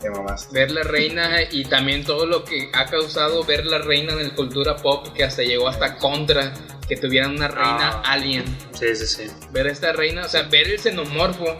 [0.00, 0.52] Te mamaste.
[0.52, 4.34] Ver la reina y también todo lo que ha causado ver la reina en el
[4.34, 6.52] cultura pop, que hasta llegó hasta contra
[6.88, 8.12] que tuvieran una reina Ah.
[8.12, 8.44] alien.
[8.72, 9.22] Sí, sí, sí.
[9.52, 11.56] Ver a esta reina, o sea, ver el xenomorfo,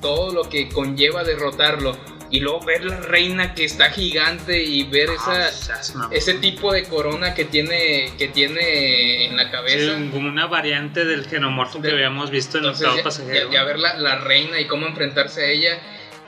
[0.00, 1.96] todo lo que conlleva derrotarlo.
[2.30, 6.84] Y luego ver la reina que está gigante y ver Ah, esa, ese tipo de
[6.84, 9.96] corona que tiene, que tiene en la cabeza.
[9.98, 13.48] Sí, como una variante del genomorfo que De- habíamos visto en el octavo pasajero.
[13.48, 15.78] ya- ya ver la, la reina y cómo enfrentarse a ella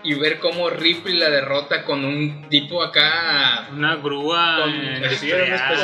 [0.07, 3.69] y ver cómo Ripley la derrota con un tipo acá.
[3.73, 4.59] Una grúa.
[4.62, 5.31] Con, sí,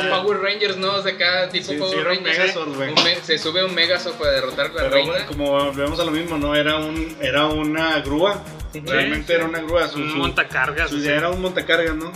[0.09, 0.93] Power Rangers, ¿no?
[0.95, 2.37] O sea, acá tipo Sí, Power sí, Rangers.
[2.37, 2.69] Megazord.
[2.69, 5.25] Un se sube un Megazord para derrotar a la Pero reina.
[5.25, 6.55] como volvemos a lo mismo, ¿no?
[6.55, 8.41] Era un era una grúa.
[8.73, 9.87] Realmente era una grúa.
[9.87, 10.89] Su, Un montacargas.
[10.89, 11.17] su o idea sea.
[11.19, 12.11] era un montacargas, ¿no?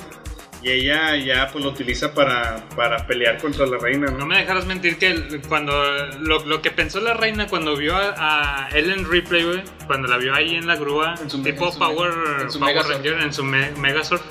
[0.68, 4.26] Y ella ya pues lo utiliza para, para pelear contra la reina, No ¿no?
[4.26, 5.72] me dejarás mentir que cuando
[6.20, 10.18] lo, lo que pensó la reina cuando vio a, a Ellen Ripley, güey, cuando la
[10.18, 12.96] vio ahí en la grúa, tipo en su Power, me- en su Power Megazord.
[12.98, 14.22] Ranger, en su me- Megazord,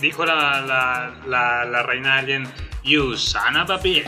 [0.00, 2.48] dijo la, la, la, la reina Alien,
[2.84, 4.06] You son of a bitch.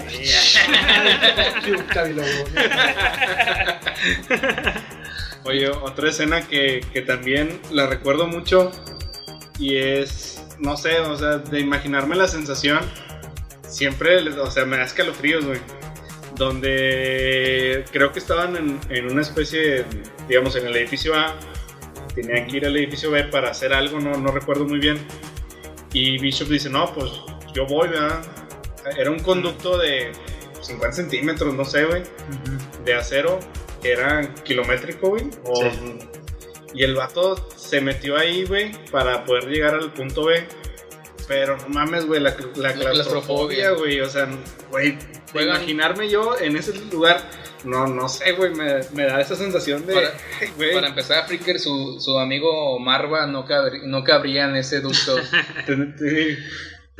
[5.45, 8.71] Oye, otra escena que, que también la recuerdo mucho
[9.59, 12.81] y es, no sé, o sea, de imaginarme la sensación,
[13.67, 15.59] siempre, o sea, me da escalofríos, güey.
[16.37, 19.85] Donde creo que estaban en, en una especie,
[20.29, 21.35] digamos, en el edificio A,
[22.15, 24.99] tenían que ir al edificio B para hacer algo, no, no recuerdo muy bien.
[25.93, 27.11] Y Bishop dice, no, pues
[27.55, 28.23] yo voy, ¿verdad?
[28.97, 30.13] Era un conducto de
[30.61, 32.03] 50 centímetros, no sé, güey,
[32.85, 33.39] de acero,
[33.83, 35.25] que era kilométrico, güey.
[35.45, 35.63] o-
[36.75, 40.47] Y el vato se metió ahí, güey, para poder llegar al punto B.
[41.27, 43.71] Pero no mames, güey, la, la La claustrofobia.
[43.71, 44.29] güey, o sea,
[44.71, 44.99] güey,
[45.35, 47.23] imaginarme yo en ese lugar,
[47.63, 50.13] no, no sé, güey, me, me da esa sensación de, Para,
[50.75, 55.17] para empezar, Fricker, su, su amigo Marva no, cabrí- no cabría en ese ducto.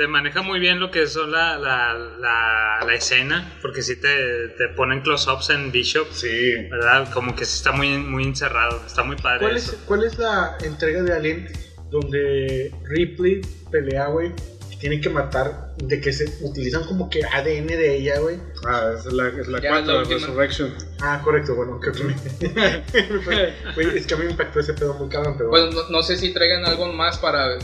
[0.01, 4.49] te- maneja muy bien lo que son la, la, la, la escena, porque sí te,
[4.57, 7.09] te ponen close-ups en Bishop, sí, ¿verdad?
[7.13, 9.73] Como que sí está muy, muy encerrado, está muy padre ¿Cuál eso.
[9.73, 11.49] es, ¿Cuál es la entrega de Alien
[11.91, 14.33] donde Ripley pelea, güey?
[14.79, 18.39] Tienen que matar, de que se utilizan como que ADN de ella, güey.
[18.67, 20.17] Ah, es la, es la Ya, 4, la última.
[20.21, 20.75] Resurrection.
[21.03, 22.15] Ah, correcto, bueno, creo que me...
[23.75, 25.51] Güey, es que a mí me impactó ese pedo muy cabrón, pero...
[25.51, 27.59] Bueno, no, no sé si traigan algo más para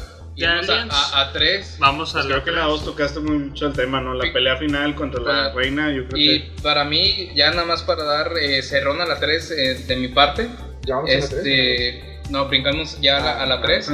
[0.44, 1.77] A, a, a tres.
[1.79, 4.12] Vamos a Pues creo que en la 2 tocaste mucho el tema, ¿no?
[4.14, 6.62] La pelea final contra la Para- reina, yo creo Y que...
[6.62, 10.49] para mí, ya nada más para dar eh, cerrón a la 3 de mi parte.
[10.83, 11.33] ¿Ya vamos a la tres?
[11.38, 13.90] Este, no, brincamos ya a la- a la 3.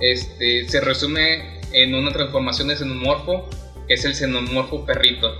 [0.00, 3.48] Este, se resume en una transformación de xenomorfo,
[3.88, 5.36] que es el xenomorfo perrito.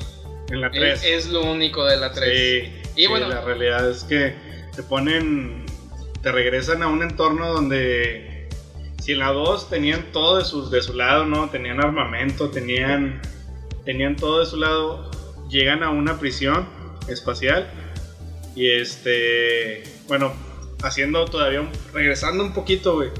[0.50, 1.04] En la Es, 3.
[1.04, 2.30] es lo único de la 3.
[2.38, 4.34] Sí, Y sí, bueno- la realidad es que
[4.74, 5.66] te ponen,
[6.22, 8.35] te regresan a un entorno donde
[9.06, 11.48] si en la 2 tenían todo de su, de su lado, ¿no?
[11.48, 13.22] Tenían armamento, tenían,
[13.84, 15.08] tenían todo de su lado,
[15.48, 16.66] llegan a una prisión
[17.06, 17.70] espacial
[18.56, 20.32] y este, bueno,
[20.82, 23.10] haciendo todavía, un- regresando un poquito, güey.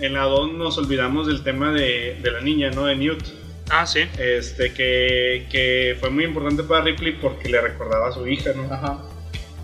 [0.00, 2.84] En la 2 nos olvidamos del tema de, de la niña, ¿no?
[2.84, 3.24] De Newt.
[3.70, 4.00] Ah, sí.
[4.18, 8.64] Este, que, que fue muy importante para Ripley porque le recordaba a su hija, ¿no?
[8.70, 8.98] Ajá.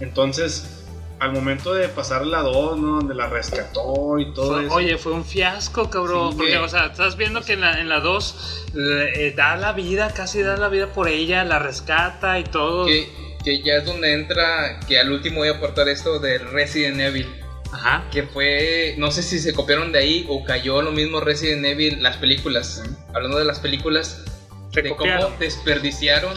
[0.00, 0.77] Entonces,
[1.20, 2.96] al momento de pasar la 2, ¿no?
[2.96, 4.74] Donde la rescató y todo Fue- eso.
[4.74, 6.32] oye, fue un fiasco, cabrón.
[6.32, 9.72] Sí, porque, o sea, estás viendo que en la, en la 2 eh, da la
[9.72, 12.86] vida, casi da la vida por ella, la rescata y todo.
[12.86, 13.08] Que,
[13.44, 17.26] que ya es donde entra, que al último voy a aportar esto de Resident Evil.
[17.72, 18.04] Ajá.
[18.10, 22.02] Que fue, no sé si se copiaron de ahí o cayó lo mismo Resident Evil,
[22.02, 22.82] las películas.
[23.12, 24.24] Hablando de las películas,
[24.72, 25.24] Se de copiaron.
[25.24, 26.34] cómo desperdiciaron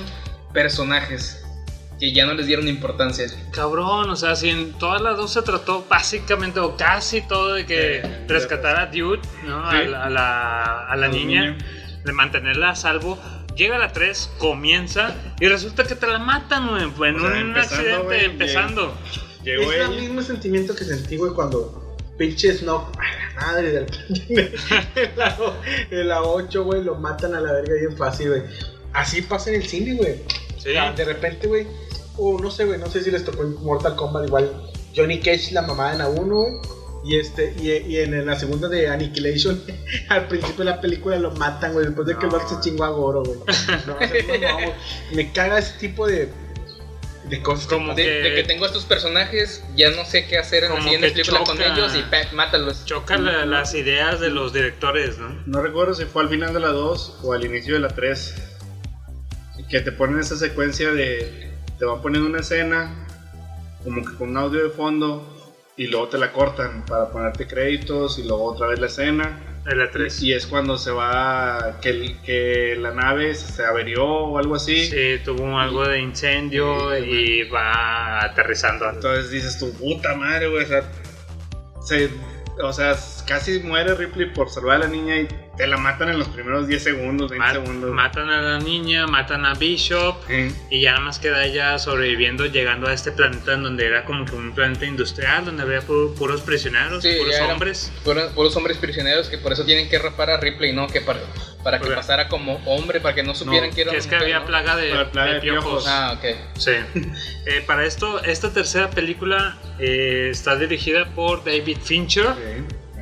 [0.53, 1.43] personajes
[2.01, 3.27] que ya no les dieron importancia.
[3.51, 7.65] Cabrón, o sea, si en todas las dos se trató básicamente o casi todo de
[7.67, 9.63] que rescatar a Dude, ¿no?
[9.65, 9.87] A, Sí.
[9.87, 11.57] la- a la, a la A la niña,
[12.03, 13.17] de mantenerla a salvo.
[13.55, 17.55] Llega la 3, comienza y resulta que te la matan, güey, en O sea, un
[17.57, 18.97] accidente, empezando.
[19.43, 23.85] Llegó es el mismo sentimiento que sentí, güey, cuando pinche Snoke, a la madre del
[24.95, 25.37] en la,
[25.91, 28.41] en la 8, güey, lo matan a la verga bien fácil, güey.
[28.93, 30.15] Así pasa en el cine, güey.
[30.57, 30.69] Sí.
[30.69, 31.67] O sea, de repente, güey,
[32.17, 34.51] o no sé, güey, no sé si les tocó en Mortal Kombat igual
[34.95, 36.53] Johnny Cage la mamada en la 1, güey.
[37.03, 39.59] Y, este, y, y en la segunda de Annihilation,
[40.09, 42.83] al principio de la película lo matan, güey, después de que el Bart se chingó
[42.83, 43.39] a Goro, güey.
[43.87, 44.73] No, no, no,
[45.13, 46.29] me caga ese tipo de,
[47.27, 47.65] de cosas.
[47.65, 50.81] Como De, que- de que tengo estos personajes, ya no sé qué hacer en la
[50.83, 52.33] siguiente película con ellos y ¡pac!
[52.33, 52.85] mátalos.
[52.85, 55.41] Choca la- las ideas de los directores, ¿no?
[55.47, 58.35] No recuerdo si fue al final de la 2 o al inicio de la 3.
[59.69, 61.50] Que te ponen esa secuencia de.
[61.81, 62.93] Te van poniendo una escena,
[63.83, 65.27] como que con un audio de fondo,
[65.75, 69.39] y luego te la cortan para ponerte créditos, y luego otra vez la escena.
[69.67, 70.21] En la 3.
[70.21, 71.79] Y es cuando se va.
[71.81, 74.85] que, que la nave se averió o algo así.
[74.85, 78.87] Sí, tuvo algo de incendio y va aterrizando.
[78.87, 80.63] Entonces dices tu puta madre, güey.
[80.65, 80.83] O sea,
[81.83, 82.09] se-
[82.61, 82.95] o sea,
[83.27, 86.67] casi muere Ripley por salvar a la niña y te la matan en los primeros
[86.67, 87.91] 10 segundos, 20 Ma- segundos.
[87.91, 90.15] matan a la niña, matan a Bishop
[90.69, 94.25] y ya nada más queda ella sobreviviendo llegando a este planeta en donde era como
[94.25, 97.91] que un planeta industrial donde había pu- puros prisioneros, Sí, puros ya eran hombres.
[98.03, 100.87] puros, puros hombres prisioneros que por eso tienen que rapar a Ripley, ¿no?
[100.87, 101.19] Que para,
[101.63, 104.15] para que pasara como hombre, para que no supieran No, que era que es que
[104.15, 104.45] había ¿no?
[104.45, 105.63] plaga de, plaga de de piojos.
[105.83, 105.85] piojos.
[105.87, 106.25] Ah, ok.
[106.57, 106.71] Sí.
[107.43, 112.27] Eh, para esto, esta tercera película eh, está dirigida por David Fincher.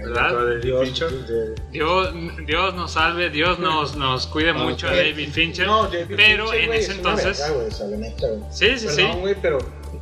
[0.01, 0.61] ¿Verdad?
[0.61, 0.89] Dios,
[1.71, 2.13] Dios,
[2.45, 5.67] Dios nos salve, Dios nos, nos cuide mucho a Eh, David Fincher.
[5.67, 7.37] No, David pero Fincher, en güey, ese es entonces.
[7.39, 8.41] verga, güey, o sea, la neta, güey.
[8.51, 9.07] Sí, sí, sí.
[9.41, 9.57] Pero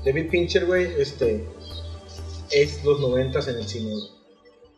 [0.06, 1.48] David Pincher, güey, este.
[2.52, 3.94] Es los noventas en el cine.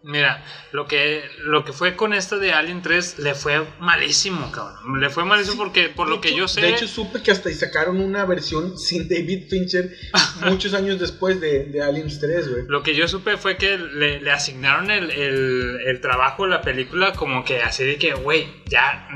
[0.02, 5.02] Mira, lo que, lo que fue con esta de Alien 3 le fue malísimo, cabrón.
[5.02, 6.62] Le fue malísimo porque, por lo que yo sé.
[6.62, 9.94] De hecho, supe que hasta sacaron una versión sin David Fincher
[10.46, 12.64] muchos años después de, de Aliens 3, güey.
[12.68, 16.62] Lo que yo supe fue que le, le asignaron el, el, el trabajo de la
[16.62, 19.10] película como que así de que, güey, ya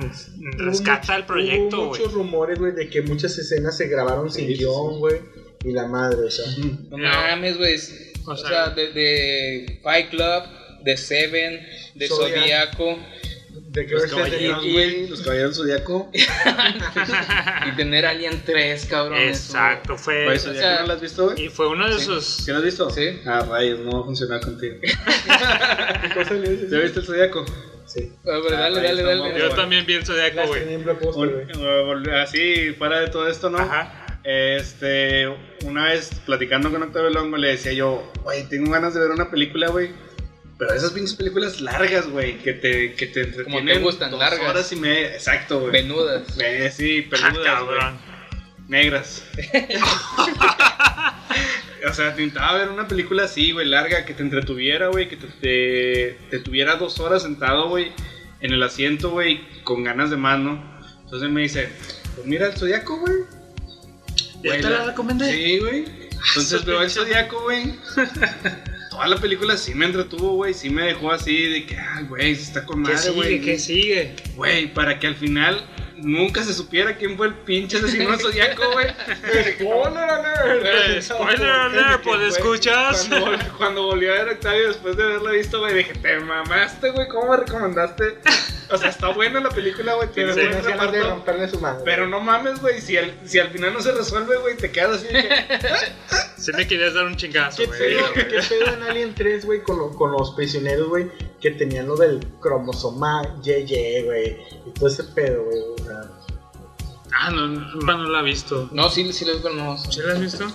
[0.58, 2.02] rescata el proyecto, güey.
[2.02, 5.22] muchos rumores, güey, de que muchas escenas se grabaron sin guion, güey.
[5.64, 6.46] Y la madre, o sea.
[6.90, 7.78] No mames, güey.
[8.26, 10.44] O, sea, de, de Fight Club,
[10.84, 11.66] de Seven,
[11.96, 12.40] de Zodiac.
[12.76, 13.00] Zodiaco.
[13.74, 15.10] De Los caballeros.
[15.10, 16.12] Los caballeros zodiaco.
[17.68, 19.18] y tener Alien 3, cabrón.
[19.20, 20.26] Exacto, fue.
[20.26, 21.46] Güey, Zodiaco, ¿no lo has visto, güey?
[21.46, 22.06] Y fue uno de Sí.
[22.06, 22.24] sus.
[22.26, 22.90] ¿Sí lo has visto?
[22.92, 23.20] Sí.
[23.26, 24.76] Ah, rayos, no va a funcionar contigo.
[24.82, 26.70] ¿Qué cosa le dices?
[26.72, 27.46] ¿Ya viste el zodiaco?
[27.86, 28.12] Sí.
[28.26, 29.40] A ver, dale, Ah, dale, dale.
[29.40, 32.12] Yo también vi el Zodiaco, Las güey.
[32.22, 33.58] Así, fuera de todo esto, ¿no?
[33.60, 34.20] Ajá.
[34.24, 35.28] Este,
[35.66, 39.30] una vez platicando con Octavio Longo le decía yo, güey, tengo ganas de ver una
[39.30, 39.92] película, güey.
[40.68, 43.82] Pero esas pinches películas largas, güey, que te, que te entretienen.
[43.82, 44.50] gustan, dos largas.
[44.50, 45.72] horas y media, exacto, güey.
[45.72, 46.24] Venudas.
[46.40, 47.78] Eh, sí, Ah, peludas, güey.
[48.70, 49.24] Negras.
[51.90, 55.18] o sea, te intentaba ver una película así, güey, larga, que te entretuviera, güey, que
[55.18, 57.92] te, te, te tuviera dos horas sentado, güey,
[58.40, 60.64] en el asiento, güey, con ganas de mano.
[61.04, 61.70] Entonces me dice,
[62.16, 63.14] pues mira el zodiaco, güey.
[64.44, 65.32] ¿Ya te la recomendé?
[65.32, 65.86] Sí, güey.
[66.12, 67.76] Entonces su veo el zodiaco, güey.
[68.94, 70.54] Toda la película sí me entretuvo, güey.
[70.54, 73.30] Sí me dejó así de que, ay, güey, se está con ¿Qué madre, güey.
[73.40, 73.46] sigue?
[73.46, 74.16] ¿Qué sigue?
[74.36, 75.66] Güey, para que al final
[75.98, 78.88] nunca se supiera quién fue el pinche asesino zodiaco, güey.
[79.56, 80.66] ¡Spoiler alert!
[80.66, 83.08] Eh, spoiler alert, pues escuchas.
[83.10, 86.90] Cuando, vol- cuando volví a ver Octavio después de haberla visto, güey, dije, te mamaste,
[86.92, 88.18] güey, ¿cómo me recomendaste?
[88.74, 91.82] O sea, está buena la película, güey, tiene Pero buen de romperle su madre.
[91.86, 94.98] Pero no mames, güey, si al, si al final no se resuelve, güey, te quedas
[95.04, 95.58] así de que...
[96.38, 97.80] Si me querías dar un chingazo, ¿Qué güey.
[97.80, 101.10] pedo, ¿Qué pedo en Alien 3, güey, con, lo- con los prisioneros, güey,
[101.40, 106.02] que tenían lo del cromosoma YY, güey, y todo ese pedo, güey, o sea,
[107.16, 108.70] Ah, no, no, no la he visto.
[108.72, 109.78] No, sí, sí pero no.
[109.78, 110.48] ¿Sí la has visto?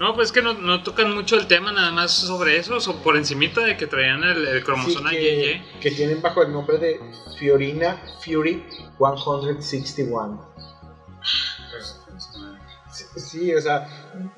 [0.00, 3.02] No, pues es que no, no tocan mucho el tema, nada más sobre eso, o
[3.02, 5.20] por encimita de que traían el, el cromosoma sí, YY.
[5.20, 6.98] que, que tienen bajo el nombre de
[7.38, 8.64] Fiorina Fury
[8.98, 10.54] 161.
[13.14, 13.86] Sí, o sea,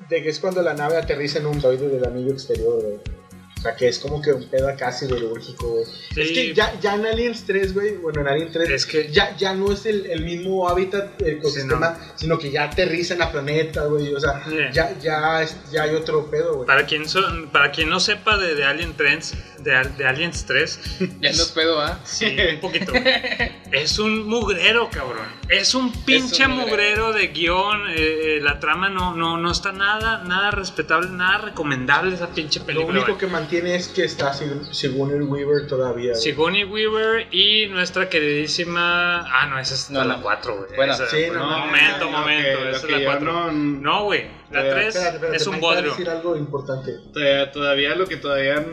[0.09, 3.22] de que es cuando la nave aterriza en un droide del anillo exterior, güey.
[3.63, 5.85] O sea, que es como que un pedo casi biológico, güey.
[6.17, 9.37] Es que ya, ya en Aliens 3, güey, bueno, en Aliens 3, Es que- ya,
[9.37, 13.31] ya no es el, el mismo hábitat, el ecosistema, sino que ya aterriza en la
[13.31, 14.13] planeta, güey.
[14.13, 14.57] O sea, Sí.
[14.73, 16.67] ya, ya, ya hay otro pedo, güey.
[16.67, 19.33] Para quien, son, para quien no sepa de, de Alien 3,
[19.63, 20.79] de, Al- de Aliens 3,
[21.21, 21.99] Ya no pedo, ¿ah?
[22.03, 22.91] Sí, un poquito.
[23.71, 25.25] es un mugrero, cabrón.
[25.49, 27.09] Es un pinche mugrero.
[27.09, 27.13] mugrero.
[27.13, 27.87] de guion.
[27.89, 32.59] eh, eh, la trama no, no, no está nada, nada respetable, nada recomendable esa pinche
[32.59, 32.89] Lo película.
[32.91, 33.17] único güey.
[33.19, 36.15] que mantiene es que está Sig- Sigourney Weaver todavía.
[36.15, 39.21] Sigourney Weaver y nuestra queridísima.
[39.21, 40.21] Ah, no, esa es No, la no.
[40.21, 40.75] 4, güey.
[40.75, 42.59] Bueno, Esa- sí, no, no, no, momento, no, momento.
[42.63, 43.25] lo esa es la yo 4.
[43.31, 44.21] no- No, güey.
[44.51, 45.91] La Espérate, 3 Espérate, espérate, es un bodrio.
[45.91, 46.91] decir algo importante.
[47.11, 48.63] Todavía, todavía lo que todavía.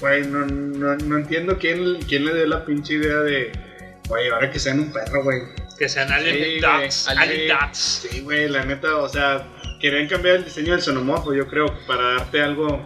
[0.00, 3.52] Güey, no, no, no entiendo quién, quién le dio la pinche idea de.
[4.08, 5.40] Güey, ahora que sean un perro, güey.
[5.78, 6.88] Que sean Alien güey.
[7.06, 8.20] Alien Sí.
[8.20, 9.46] Güey, la neta, o sea,
[9.80, 12.80] querían cambiar el diseño del xenomorfo, yo creo, para darte algo,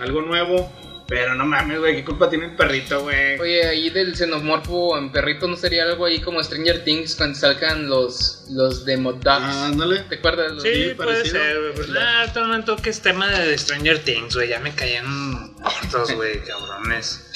[0.00, 0.72] algo nuevo.
[1.14, 3.38] Pero no mames, güey, ¿qué culpa tiene el perrito, güey?
[3.38, 7.88] oye, ahí del xenomorfo en perrito no sería algo ahí como Stranger Things cuando salgan
[7.88, 9.24] los, los Demo Dogs.
[9.40, 10.00] Ah, ándale.
[10.08, 10.50] ¿Te acuerdas?
[10.52, 11.38] Los- Sí, puede parecido.
[11.38, 11.74] ser, güey.
[11.74, 14.48] Pues, nah, no me toques tema de Stranger Things, güey.
[14.48, 17.30] Ya me caían cortos, güey, cabrones.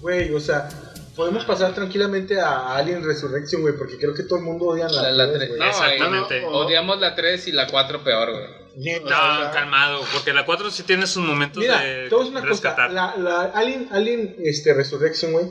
[0.00, 0.68] Güey, o sea,
[1.14, 5.02] podemos pasar tranquilamente a Alien Resurrection, güey, porque creo que todo el mundo odia la,
[5.02, 5.60] La, la tres, tres- güey.
[5.60, 6.38] no, Exactamente.
[6.38, 8.65] eh, odiamos la 3 y la 4 peor, güey.
[8.76, 12.40] Neta, No, calmado, porque la 4 sí tiene sus momentos Mira, de a decir una
[12.42, 12.90] rescatar.
[12.90, 13.16] cosa.
[13.16, 15.46] La, la Alien, Alien este, Resurrection, güey.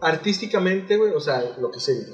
[0.00, 2.06] Artísticamente, güey, o sea, lo que sé.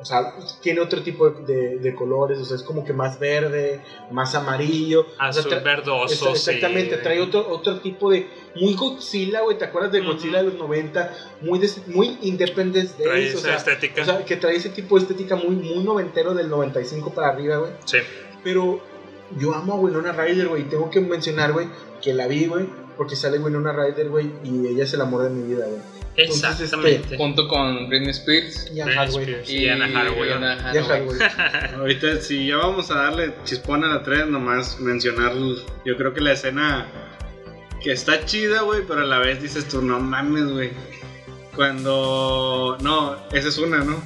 [0.00, 3.80] O sea, tiene otro tipo de, de colores, o sea, es como que más verde,
[4.12, 5.06] más amarillo.
[5.18, 7.02] Azul O sea, tra- verdoso, Exa- Exactamente, sí.
[7.02, 8.28] trae otro, otro tipo de.
[8.54, 10.00] Muy Godzilla, güey, ¿te acuerdas de.
[10.02, 11.12] Godzilla de los 90?
[11.40, 14.02] Muy, des- muy Independence Trae o esa sea, estética.
[14.02, 17.56] o sea, que trae ese tipo de estética muy, muy noventero del 95 para arriba,
[17.56, 17.72] güey.
[17.84, 17.98] Sí.
[18.44, 18.80] Pero
[19.38, 20.62] yo amo a Winona Ryder, güey.
[20.62, 21.68] y Tengo que mencionar, güey,
[22.02, 22.66] que la vi, güey,
[22.96, 25.80] porque sale Winona Ryder, güey, y ella es el amor de mi vida, güey.
[26.16, 27.16] Entonces, Exactamente.
[27.16, 29.68] Junto con Britney Spears Y Hathaway.
[29.68, 30.28] Anna Hathaway.
[30.28, 30.70] y Anna.
[30.70, 31.18] Hathaway.
[31.76, 35.32] Ahorita, si ya vamos a darle chispón a la 3, nomás mencionar,
[35.84, 36.88] yo creo que la escena
[37.80, 40.70] que está chida, güey, pero a la vez dices tú, no mames, güey.
[41.54, 42.76] Cuando...
[42.80, 44.02] No, esa es una, ¿no?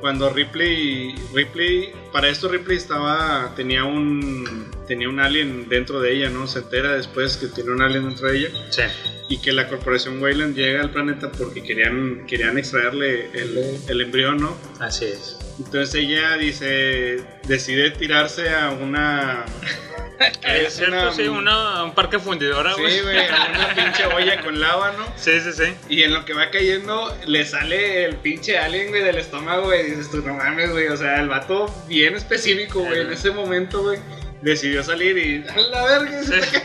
[0.00, 1.14] Cuando Ripley...
[1.34, 1.92] Ripley...
[2.12, 3.52] Para esto Ripley estaba...
[3.54, 4.70] Tenía un...
[4.86, 6.46] Tenía un alien dentro de ella, ¿no?
[6.46, 8.48] Se entera después que tiene un alien dentro de ella.
[8.70, 8.82] Sí.
[9.28, 14.38] Y que la corporación Weyland llega al planeta porque querían, querían extraerle el, el embrión,
[14.38, 14.56] ¿no?
[14.80, 15.38] Así es.
[15.58, 19.44] Entonces ella dice, decide tirarse a una...
[20.42, 22.92] Es cierto, sí, una, un parque fundidora, güey.
[22.92, 25.06] Sí, güey, una pinche olla con lava, ¿no?
[25.16, 25.74] Sí, sí, sí.
[25.88, 29.80] Y en lo que va cayendo le sale el pinche alien, güey, del estómago, güey.
[29.86, 30.88] Y dices tú, no mames, güey.
[30.88, 33.98] O sea, el vato bien específico, güey, en ese momento, güey.
[34.42, 35.44] Decidió salir y...
[35.50, 36.62] A la verga, se está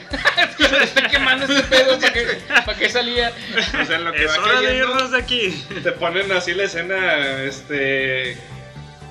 [0.84, 2.26] está quemando este pedo, ¿para qué,
[2.66, 3.34] para qué salía?
[3.82, 5.66] O sea, en lo que Es va hora de cayendo, irnos de aquí.
[5.84, 8.38] te ponen así la escena, este...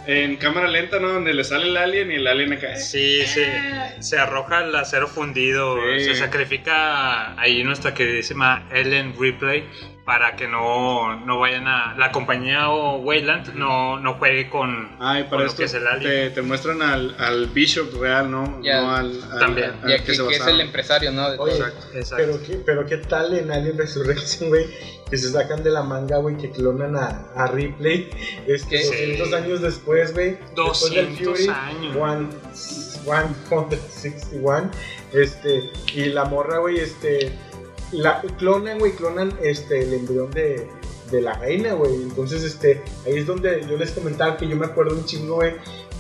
[0.07, 1.09] En cámara lenta, ¿no?
[1.09, 2.77] Donde le sale el alien y el alien acá.
[2.77, 3.43] Sí, sí.
[4.01, 5.77] Se arroja el acero fundido.
[5.99, 6.05] Sí.
[6.05, 9.65] Se sacrifica ahí nuestra queridísima Ellen Ripley
[10.05, 11.95] para que no, no vayan a.
[11.97, 16.11] La compañía o Wayland no, no juegue con, Ay, con lo que es el alien.
[16.11, 18.61] te, te muestran al, al Bishop real, ¿no?
[18.63, 19.73] No al, al- También.
[19.87, 21.27] que que, se que es el empresario, ¿no?
[21.39, 21.55] Oye.
[21.95, 22.17] Exacto.
[22.19, 24.67] pero qué, pero qué tal en Alien Resurrection, güey,
[25.15, 28.11] que se sacan de la manga, güey, que clonan a, a Ripley,
[28.49, 28.85] este, ¿Qué?
[28.85, 30.31] 200 años después, güey.
[30.57, 31.97] después del 200 años.
[31.97, 32.29] One,
[33.49, 34.71] 161,
[35.13, 37.31] este, y la morra, güey, este,
[37.93, 40.67] la clonan, güey, clonan, este, el embrión de,
[41.13, 44.67] de la reina, güey, entonces, este, ahí es donde yo les comentaba que yo me
[44.67, 45.53] acuerdo un chingo, güey,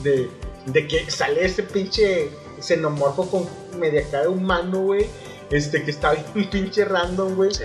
[0.02, 0.28] de,
[0.66, 3.48] de que sale ese pinche xenomorfo con
[3.78, 5.06] media cara humano, güey,
[5.52, 7.54] este, que está bien pinche random, güey.
[7.54, 7.62] Sí.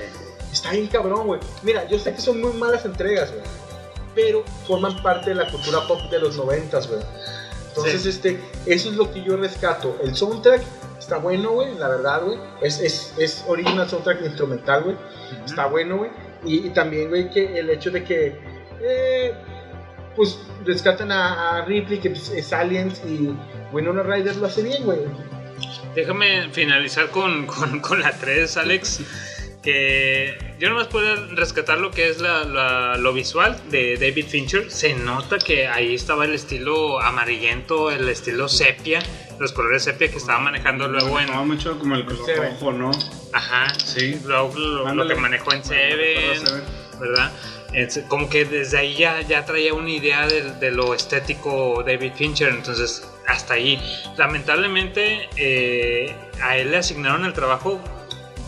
[0.51, 1.39] Está bien cabrón, güey.
[1.63, 3.43] Mira, yo sé que son muy malas entregas, güey.
[4.15, 7.01] Pero forman parte de la cultura pop de los noventas, güey.
[7.69, 8.09] Entonces, Sí.
[8.09, 9.95] este, eso es lo que yo rescato.
[10.03, 10.61] El soundtrack
[10.97, 12.37] está bueno, güey, la verdad, güey.
[12.61, 14.95] Es, es, es original soundtrack instrumental, güey.
[15.45, 16.11] Está bueno, güey.
[16.43, 18.39] Y, y también, güey, que el hecho de que,
[18.81, 19.33] eh,
[20.15, 23.29] pues, rescatan a, a Ripley, que pues, es Aliens, y
[23.71, 24.99] Winona Ryder lo hace bien, güey.
[25.95, 29.01] Déjame finalizar con, con, con la 3, Alex.
[29.61, 34.71] Que yo nomás puedo rescatar lo que es la, la- lo visual de David Fincher.
[34.71, 38.99] Se nota que ahí estaba el estilo amarillento, el estilo sepia,
[39.37, 41.29] los colores sepia que estaba manejando luego en.
[41.47, 42.51] Mucho como el color Seven.
[42.51, 42.91] rojo, ¿no?
[43.33, 44.19] Ajá, Sí.
[44.25, 46.63] Luego lo, que manejó en Seven, Seven.
[46.99, 47.31] ¿verdad?
[47.73, 52.13] Es como que desde ahí ya, ya traía una idea de, de lo estético David
[52.15, 52.49] Fincher.
[52.49, 53.79] Entonces hasta ahí.
[54.17, 57.79] Lamentablemente eh, a él le asignaron el trabajo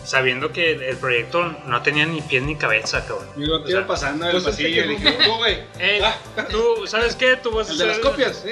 [0.04, 3.28] sabiendo que el, proyecto no tenía ni pies ni cabeza, cabrón.
[3.36, 4.84] Y lo O que iba sea, pasando en pues el este pasillo.
[4.84, 5.58] y dije, no, güey.
[5.78, 6.00] eh,
[6.50, 7.36] tú, ¿sabes qué?
[7.36, 8.44] Tú vas a el de las ser- copias,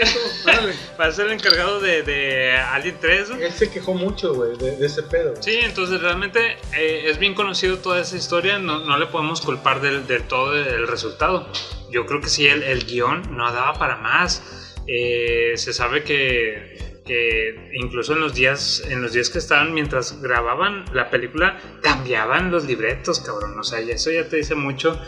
[0.99, 3.37] vas a ser el encargado de, de Alien 3, ¿no?
[3.37, 5.35] Él se quejó mucho, güey, de, de ese pedo.
[5.41, 9.81] Sí, entonces realmente eh, es bien conocido toda esa historia, no, no le podemos culpar
[9.81, 11.49] del, del todo el resultado.
[11.91, 14.43] Yo creo que sí, el, el guion no daba para más.
[14.87, 20.23] Eh, se sabe que, que incluso en los días en los días que estaban mientras
[20.23, 23.59] grababan la película cambiaban los libretos, cabrón.
[23.59, 25.01] O sea, eso ya te dice mucho.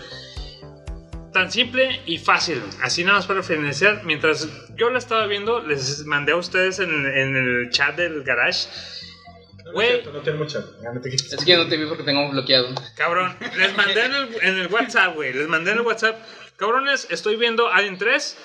[1.33, 2.61] Tan simple y fácil.
[2.83, 4.03] Así nada más para finalizar.
[4.05, 8.69] Mientras yo la estaba viendo, les mandé a ustedes en, en el chat del garage.
[9.73, 10.63] Güey, No tengo mucha.
[10.83, 11.09] ya no te.
[11.15, 12.75] Es que no te vi porque tengo bloqueado.
[12.97, 15.33] Cabrón, les mandé en el, en el WhatsApp, güey.
[15.33, 16.17] Les mandé en el WhatsApp.
[16.57, 18.37] Cabrones, estoy viendo Alien 3.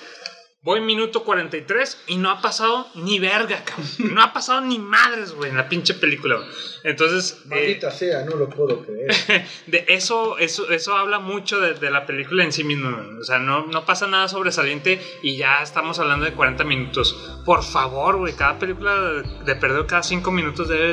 [0.60, 4.14] Voy minuto 43 y no ha pasado ni verga, cabrón.
[4.14, 6.36] No ha pasado ni madres, güey, en la pinche película.
[6.82, 9.08] Entonces, eh, Maldita sea, no lo puedo creer.
[9.68, 13.06] de eso, eso, eso habla mucho de, de la película en sí misma.
[13.20, 17.40] O sea, no, no pasa nada sobresaliente y ya estamos hablando de 40 minutos.
[17.44, 20.92] Por favor, güey, cada película de, de perder cada 5 minutos debe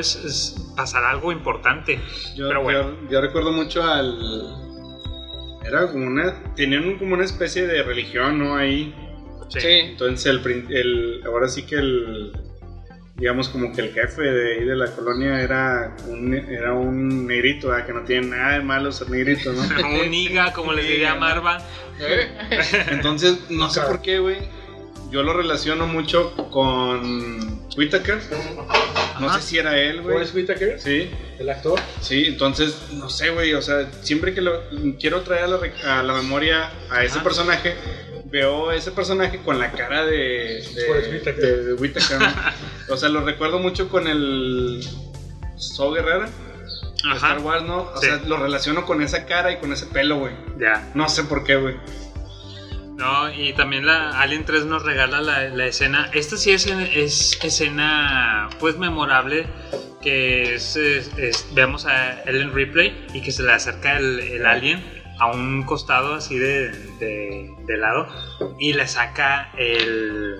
[0.76, 2.00] pasar algo importante.
[2.36, 2.96] Yo, Pero bueno.
[3.02, 4.62] yo, yo recuerdo mucho al.
[5.64, 6.54] Era como una.
[6.54, 8.54] Tenían como una especie de religión, ¿no?
[8.54, 8.94] Ahí.
[9.48, 9.58] Sí.
[9.66, 11.22] Entonces, el, el.
[11.26, 12.32] Ahora sí que el.
[13.16, 17.68] Digamos como que el jefe de ahí de la colonia era un, era un negrito,
[17.68, 17.86] ¿verdad?
[17.86, 19.62] que no tiene nada de malo ser negrito, ¿no?
[20.02, 21.58] un niga, como les diría Marva.
[22.90, 24.36] Entonces, no sé por qué, güey.
[25.10, 28.18] Yo lo relaciono mucho con Whitaker.
[29.20, 30.14] No sé si era él, güey.
[30.14, 30.80] ¿Forrest Whitaker?
[30.80, 31.10] Sí.
[31.38, 31.80] ¿El actor?
[32.00, 33.54] Sí, entonces, no sé, güey.
[33.54, 34.60] O sea, siempre que lo
[34.98, 37.24] quiero traer a la, a la memoria a ese Ajá.
[37.24, 37.76] personaje,
[38.30, 40.62] veo ese personaje con la cara de.
[40.74, 41.34] De, Whitaker.
[41.36, 42.26] de- de.
[42.88, 44.80] O sea, lo recuerdo mucho con el.
[45.56, 46.26] So Guerrera.
[46.26, 47.16] de Ajá.
[47.16, 47.82] Star Wars, ¿no?
[47.94, 48.06] O Sí.
[48.06, 50.32] sea, lo relaciono con esa cara y con ese pelo, güey.
[50.58, 50.90] Ya.
[50.94, 51.76] No sé por qué, güey.
[52.96, 56.10] No, y también la Alien 3 nos regala la, la escena.
[56.14, 59.46] Esta sí es, es escena pues memorable.
[60.02, 64.46] Que es, es- es- vemos a Ellen Ripley y que se le acerca el, el
[64.46, 68.06] alien a un costado así de, de, de lado
[68.58, 70.36] y le saca el,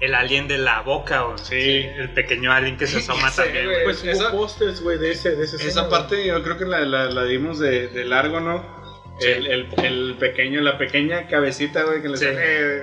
[0.00, 1.24] el alien de la boca.
[1.26, 1.86] O, Sí.
[1.96, 3.66] El pequeño alien que se asoma también.
[3.66, 3.84] güey.
[3.84, 4.48] Pues Esa- hubo
[4.82, 7.88] güey, de ese, de ese Esa parte yo creo que la, la, la dimos de,
[7.88, 8.82] de largo, ¿no?
[9.20, 12.24] El, el, el pequeño, la pequeña cabecita, güey, que le Sí.
[12.24, 12.78] sale.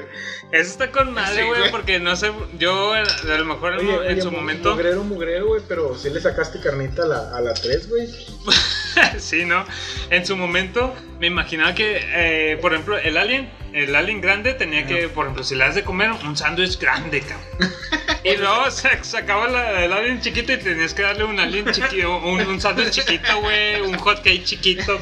[0.52, 3.04] Eso está con madre, Sí, güey, porque no sé, yo a
[3.38, 4.72] lo mejor en- Oye, en oye, su momento...
[4.72, 8.08] Mugrero, mugrero, güey, pero si le sacaste carnita a la, a la 3, güey.
[9.20, 9.66] sí, ¿no?
[10.10, 14.86] En su momento me imaginaba que, eh, por ejemplo, el alien, el alien grande tenía
[14.86, 17.74] que, por ejemplo, si le das de comer un sándwich grande, cabrón.
[18.22, 22.18] Y luego se sacaba la- el alien chiquito y tenías que darle un alien chiquito,
[22.18, 25.00] un, un sándwich chiquito, güey, un hot cake chiquito.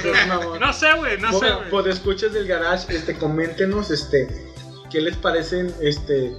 [0.59, 1.69] No sé, güey, no sé, güey.
[1.71, 4.27] pues escuchas del garage, este, coméntenos, este,
[4.91, 6.31] qué les parecen, este,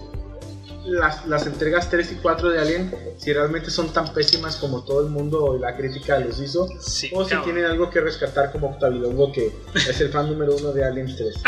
[0.88, 5.00] las, las entregas 3 y 4 de Alien, si realmente son tan pésimas como todo
[5.00, 7.44] el mundo y la crítica los hizo, Sí, o si cabrón.
[7.44, 11.34] tienen algo que rescatar como Octavilongo, que es el fan número uno de Alien 3.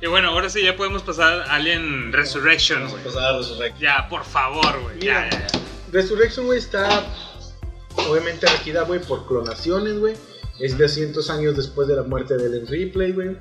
[0.00, 3.02] Y bueno, ahora sí ya podemos pasar a Alien Resurrection, güey.
[3.02, 3.78] Pasar a Resurrect.
[3.80, 5.00] Ya, por favor, güey.
[5.00, 5.46] Ya, ya.
[5.90, 7.04] Resurrection, güey, está
[8.08, 10.14] obviamente regida, güey, por clonaciones, güey.
[10.60, 13.36] Es de cientos años después de la muerte de Ellen Ripley, güey.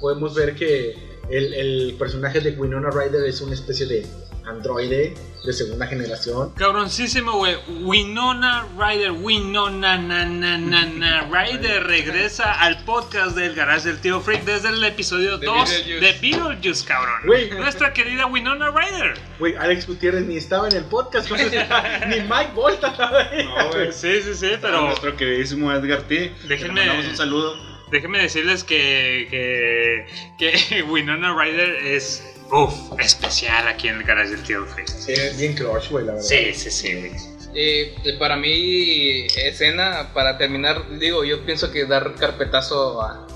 [0.00, 4.06] Podemos ver que el, el personaje de Winona Ryder es una especie de
[4.44, 5.14] androide
[5.44, 6.50] de segunda generación.
[6.54, 7.56] Cabroncísimo, güey.
[7.82, 14.20] Winona Ryder, Winona na, na, na, na, Ryder regresa al podcast del Garage del Tío
[14.20, 16.00] Freak desde el episodio De 2 Beetlejuice.
[16.00, 17.14] de Beetlejuice, cabrón.
[17.58, 19.14] Nuestra querida Winona Ryder.
[19.38, 21.36] Güey, Alex Gutiérrez ni estaba en el podcast, no
[22.08, 23.44] ni Mike Volta estaba ahí.
[23.44, 23.92] No, güey.
[23.92, 26.32] Sí, sí, sí, Pero nuestro queridísimo Edgar T.
[26.42, 27.71] que le Déjenme- mandamos un saludo.
[27.92, 30.06] Déjenme decirles que, que,
[30.38, 34.88] que Winona Ryder es, uff, especial aquí en el Garage del Tío Freak.
[34.88, 36.26] Sí, es bien clutch, güey, la verdad.
[36.26, 37.12] Sí, sí, sí, güey.
[37.54, 43.26] Eh, para mí, escena, para terminar, digo, yo pienso que dar carpetazo a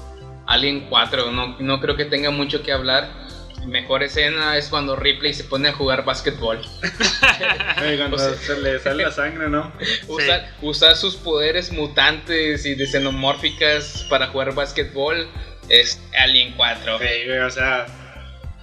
[0.46, 3.26] Alien 4, no, no creo que tenga mucho que hablar.
[3.66, 6.60] Mejor escena es cuando Ripley se pone a jugar básquetbol.
[7.98, 9.72] Cuando O sea- se le sale la sangre, ¿no?
[10.08, 15.28] Usar, usar sus poderes mutantes y de xenomórficas para jugar básquetbol
[15.68, 16.98] es Alien 4.
[16.98, 17.86] Sí, güey, o sea,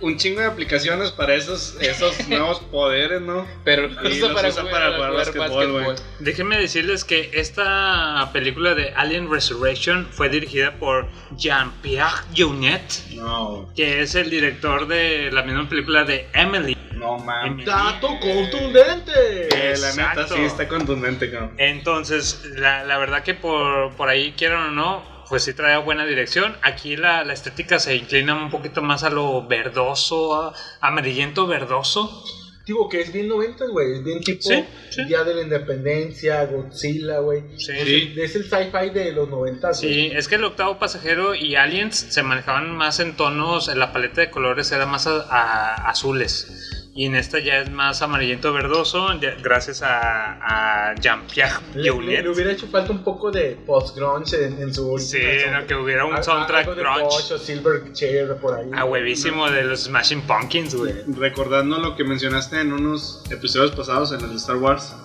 [0.03, 3.47] un chingo de aplicaciones para esos, esos nuevos poderes, ¿no?
[3.63, 5.97] Pero Y los para, usa jugar, para jugar jugar básquetbol, güey.
[6.19, 12.81] Déjenme decirles que esta película de Alien Resurrection fue dirigida por Jean-Pierre Jeunet,
[13.13, 16.77] No, que es el director de la misma película de Emily.
[16.91, 17.65] No mames.
[17.65, 19.47] ¡Dato contundente!
[19.51, 20.35] Eh, la neta Exacto.
[20.35, 21.53] sí está contundente, cabrón.
[21.57, 26.05] Entonces, la, la verdad que por, por ahí, quieran o no, pues sí trae buena
[26.05, 26.55] dirección.
[26.61, 32.24] Aquí la, la estética se inclina un poquito más a lo verdoso, a- amarillento verdoso.
[32.65, 33.93] Digo que es bien 90, güey.
[33.95, 35.03] Es bien tipo Sí, sí.
[35.03, 37.41] Día de la Independencia, Godzilla, güey.
[37.57, 37.74] Sí.
[37.74, 39.74] Es, el- es el sci-fi de los 90.
[39.74, 43.91] Sí, es que el octavo pasajero y Aliens se manejaban más en tonos, en la
[43.91, 46.82] paleta de colores era más a- a- azules.
[46.95, 52.21] Y en esta ya es más amarillento verdoso, ya- gracias a, a Jean-Pierre Le, le-
[52.21, 55.73] le hubiera hecho falta un poco de post-grunge en, en su Sí, última no, que
[55.73, 57.01] hubiera un Al- soundtrack algo de grunge.
[57.03, 58.69] Bush o Silverchair por ahí.
[58.75, 60.93] A huevísimo de los Smashing Pumpkins, güey.
[61.17, 64.95] Recordando lo que mencionaste en unos episodios pasados en el de Star Wars,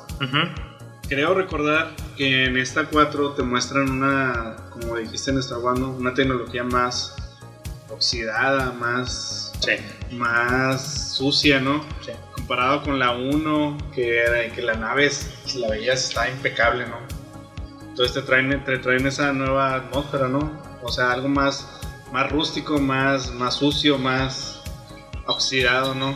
[1.08, 5.90] creo recordar que en esta 4 te muestran una, como dijiste en Star Wars, ¿no?
[5.92, 7.16] una tecnología más
[7.88, 9.47] oxidada, más,
[10.12, 11.84] más sucia, ¿no?
[12.34, 16.96] Comparado con la 1, que, que la nave, es- la veías, está impecable, ¿no?
[17.88, 20.62] Entonces te traen, te traen esa nueva atmósfera, ¿no?
[20.82, 21.80] O sea, algo más,
[22.12, 24.62] más rústico, más, más sucio, más
[25.26, 26.14] oxidado, ¿no?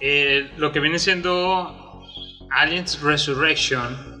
[0.00, 2.02] Eh, lo que viene siendo
[2.50, 4.15] Aliens Resurrection.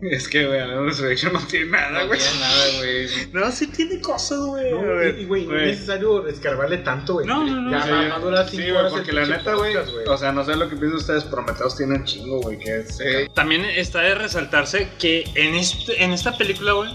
[0.10, 2.18] Es que, güey, la Resurrection no tiene nada, güey.
[2.18, 3.08] No tiene nada, güey.
[3.32, 4.70] No, sí tiene cosas, güey.
[4.72, 7.26] No, y, güey, no es necesario escarbarle tanto, güey.
[7.26, 7.70] No, no, no.
[7.70, 10.44] Ya sí, va- va a durar sí, güey, porque la neta, güey, o sea, no
[10.44, 12.98] sé lo que piensan ustedes, Prometeos tiene un chingo, güey, que es...
[13.34, 16.90] También está de resaltarse que en, este, en esta película, güey,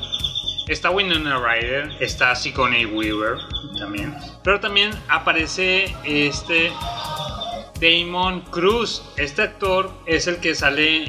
[0.68, 3.38] está Winona Ryder, está Sigourney Weaver
[3.78, 4.16] también.
[4.44, 6.72] Pero también aparece este
[7.80, 9.04] Damon Cruz.
[9.18, 11.04] Este actor es el que sale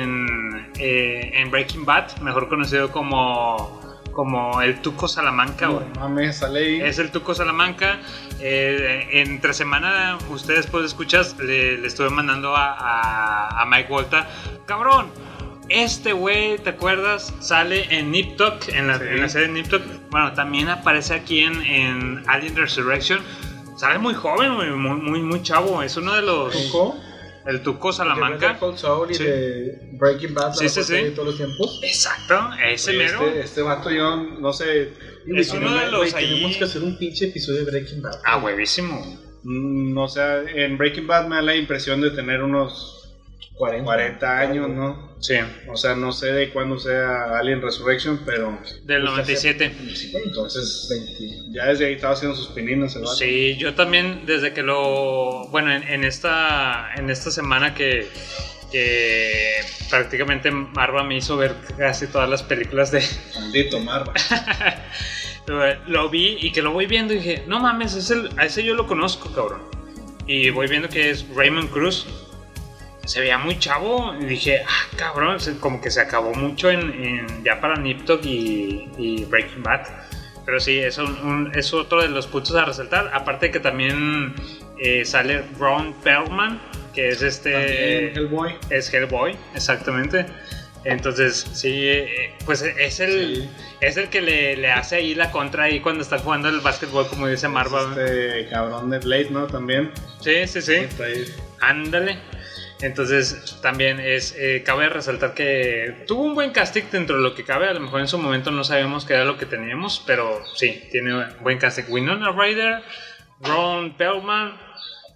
[0.00, 3.80] en, eh, en Breaking Bad, mejor conocido como,
[4.12, 5.86] como el Tuco Salamanca, güey.
[5.98, 6.80] mames, sale ahí.
[6.80, 8.00] Es el Tuco Salamanca.
[8.40, 14.28] Eh, entre semana, ustedes pues escuchas, le, le estuve mandando a, a- a Mike Volta.
[14.66, 15.06] Cabrón,
[15.68, 17.32] este güey, ¿te acuerdas?
[17.38, 19.82] Sale en Nip Tuck, en la, en la serie Nip Tuck.
[20.10, 23.20] Bueno, también aparece aquí en, en Alien Resurrection.
[23.82, 25.82] Sale muy joven, güey, muy, muy, muy chavo.
[25.82, 26.52] Es uno de los.
[26.52, 26.96] ¿Tuco?
[27.44, 28.56] El Tuco De Salamanca.
[28.60, 29.24] Cold Soul y Sí.
[29.24, 30.92] de Breaking Bad, Sí, sí, sí.
[30.92, 31.80] de todos los tiempos.
[31.82, 33.26] Exacto, ese Oye, mero.
[33.26, 34.92] Este, este vato yo, no sé...
[35.26, 38.20] Es uno de los ahí- Tenemos que hacer un pinche episodio de Breaking Bad.
[38.24, 39.18] Ah, huevísimo.
[39.42, 43.01] Mm, o sea, en Breaking Bad me da la impresión de tener unos
[43.62, 45.12] 40, 40 años, ¿no?
[45.20, 45.34] Sí.
[45.68, 48.58] O sea, no sé de cuándo sea Alien Resurrection, pero...
[48.84, 49.72] Del Pues, 97.
[49.94, 53.14] Sí, entonces, 20 ya desde ahí estaba haciendo sus pininos el vato.
[53.14, 55.46] Sí, yo también desde que lo...
[55.50, 58.08] Bueno, en, en esta, en esta semana que,
[58.72, 59.60] que
[59.90, 63.00] prácticamente Marva me hizo ver casi todas las películas de...
[63.36, 64.12] Maldito Marva.
[65.86, 68.64] lo vi y que lo voy viendo y dije, no mames, es el- a ese
[68.64, 69.62] yo lo conozco, cabrón.
[70.26, 72.06] Y voy viendo que es Raymond Cruz.
[73.04, 77.44] Se veía muy chavo y dije, ah, cabrón, como que se acabó mucho en, en-
[77.44, 79.86] ya para Nip y, y Breaking Bad.
[80.44, 83.10] Pero sí, es, un- un- es otro de los puntos a resaltar.
[83.12, 84.34] Aparte que también
[84.78, 86.60] eh, sale Ron Perlman,
[86.94, 87.52] que es este...
[87.52, 88.54] También Hellboy.
[88.70, 90.26] Es Hellboy, exactamente.
[90.84, 93.48] Entonces, sí, eh, pues es el,
[93.80, 97.06] es el que le, le hace ahí la contra ahí cuando está jugando el básquetbol,
[97.06, 97.82] como dice Marva.
[97.90, 99.46] Este cabrón de Blade, ¿no?
[99.46, 99.92] También.
[100.20, 100.86] Sí, sí, sí.
[101.60, 102.18] Ándale.
[102.82, 107.44] Entonces, también es, eh, cabe resaltar que tuvo un buen casting dentro de lo que
[107.44, 107.68] cabe.
[107.68, 110.82] A lo mejor en su momento no sabíamos qué era lo que teníamos, pero sí,
[110.90, 111.84] tiene buen casting.
[111.88, 112.82] Winona Ryder,
[113.40, 114.58] Ron Perlman,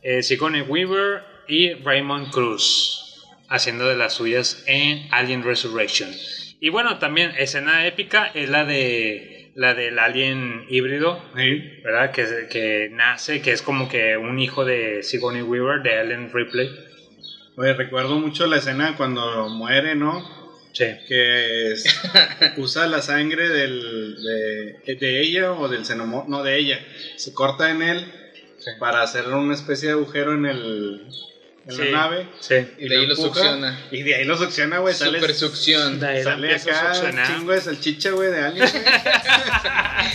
[0.02, 3.02] eh, Sigourney Weaver y Raymond Cruz
[3.48, 6.10] haciendo de las suyas en Alien Resurrection.
[6.60, 11.22] Y bueno, también escena épica es la de la del alien híbrido,
[11.82, 12.10] ¿verdad?
[12.10, 16.68] Que, que nace, que es como que un hijo de Sigourney Weaver, de Ellen Ripley.
[17.56, 20.22] Oye, recuerdo mucho la escena cuando muere, ¿no?
[20.72, 20.84] Sí.
[21.08, 21.84] Que es-
[22.58, 24.16] usa la sangre del,
[24.86, 26.78] de, de ella o del xenomorfo, no, de ella.
[27.16, 28.12] Se corta en él
[28.78, 31.06] para hacer una especie de agujero en el
[31.68, 32.28] en Sí, la nave.
[32.40, 32.54] sí.
[32.78, 33.80] Y De ahí lo empuja, succiona.
[33.90, 34.94] Y de ahí lo succiona, güey.
[34.94, 35.98] Sale, Super succión.
[35.98, 37.26] De ahí lo sale acá succionar.
[37.26, 38.68] chingo de salchicha, güey, de alguien.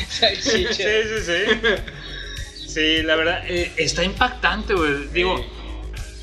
[0.09, 0.85] Sí, sí,
[1.25, 2.67] sí.
[2.67, 5.07] Sí, la verdad, eh, está impactante, güey.
[5.11, 5.45] Digo,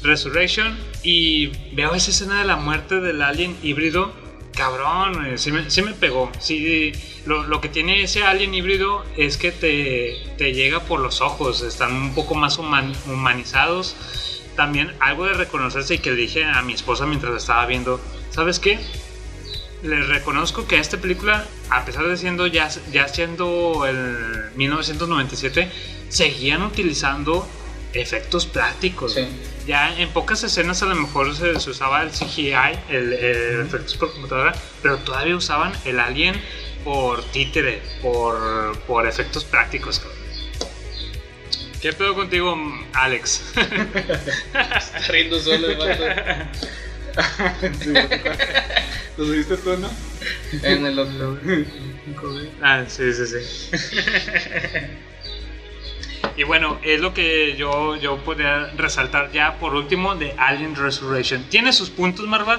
[0.03, 4.13] Resurrection y veo esa escena de la muerte del alien híbrido.
[4.55, 6.31] Cabrón, sí me, sí me pegó.
[6.41, 6.93] Sí,
[7.27, 11.63] lo, lo que tiene ese alien híbrido es que te, te llega por los ojos.
[11.63, 13.95] Están un poco más human- humanizados.
[14.57, 18.01] También algo de reconocerse y que le dije a mi esposa mientras la estaba viendo.
[18.31, 18.79] ¿Sabes qué?
[19.81, 25.71] les reconozco que esta película, a pesar de siendo ya, ya siendo el 1997,
[26.09, 27.47] seguían utilizando
[27.93, 29.17] efectos prácticos.
[29.69, 32.53] Ya en pocas escenas a lo mejor se, se usaba el CGI,
[32.89, 36.35] el, el efectos por computadora, pero todavía usaban el alien
[36.85, 39.99] por títere, por, por efectos prácticos.
[39.99, 40.17] cabrón.
[41.83, 42.57] ¿Qué pedo contigo,
[42.95, 43.43] Alex?
[43.57, 46.03] Está riendo solo el vato.
[49.19, 49.91] ¿Lo subiste tú, no?
[50.63, 51.39] En el otro.
[52.63, 53.37] Ah, sí, sí, sí.
[56.37, 61.45] Y bueno, es lo que yo, yo podría resaltar ya por último de Alien Resurrection.
[61.51, 62.59] Tiene sus puntos, Marvel.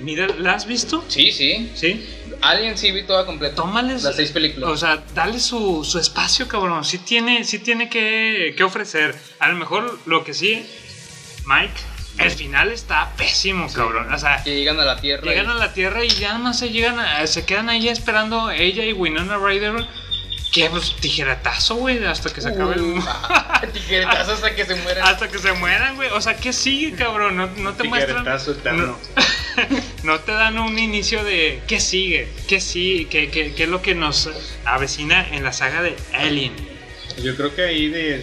[0.00, 1.04] Mira, ¿la has visto?
[1.08, 1.70] Sí, sí.
[1.74, 2.04] Sí.
[2.40, 3.54] Alien sí vi toda completa.
[3.54, 4.02] Tómales.
[4.02, 4.68] Las seis películas.
[4.70, 6.84] O sea, dale su, su espacio, cabrón.
[6.84, 9.14] Sí tiene, sí tiene que, que ofrecer.
[9.38, 10.66] A lo mejor lo que sí,
[11.46, 11.74] Mike,
[12.18, 14.12] el final está pésimo, cabrón.
[14.12, 15.22] O sea, que llegan a la Tierra.
[15.24, 17.88] llegan y- a la Tierra y ya nada más se llegan, a- se quedan ahí
[17.88, 19.86] esperando ella y Winona Ryder.
[20.52, 23.10] Que pues tijeratazo, güey, hasta que se acabe el mundo.
[23.72, 25.08] tijeretazo hasta que se mueran.
[25.08, 26.10] Hasta que se mueran, güey.
[26.10, 27.38] O sea, ¿qué sigue, cabrón?
[27.38, 28.18] No, no te muestran.
[28.18, 28.98] Tijeretazo eterno.
[30.02, 33.80] No te dan un inicio de qué sigue, qué sí, qué, qué, qué es lo
[33.80, 34.28] que nos
[34.66, 36.54] avecina en la saga de Alien.
[37.22, 38.22] Yo creo que ahí de.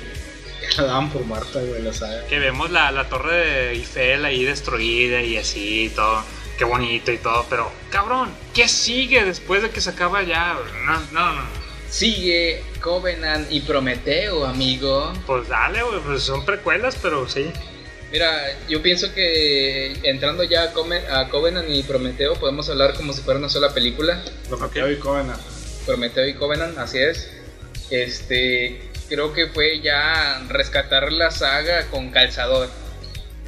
[0.77, 2.27] La daban por Marta, güey, la saga.
[2.27, 6.23] Que vemos la, la torre de Eiffel ahí destruida y así y todo.
[6.59, 10.57] Qué bonito y todo, pero cabrón, ¿qué sigue después de que se acaba ya?
[10.85, 11.58] No, no, no.
[11.89, 15.11] Sigue Covenant y Prometeo, amigo.
[15.25, 17.51] Pues dale, güey, pues son precuelas, pero sí.
[18.11, 23.39] Mira, yo pienso que entrando ya a, Covenant y Prometeo podemos hablar como si fuera
[23.39, 24.23] una sola película.
[24.47, 25.41] Prometeo y Covenant.
[25.85, 27.29] Prometeo y Covenant, así es.
[27.89, 32.69] Este, creo que fue ya rescatar la saga con calzador.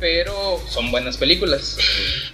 [0.02, 1.78] Pero son buenas películas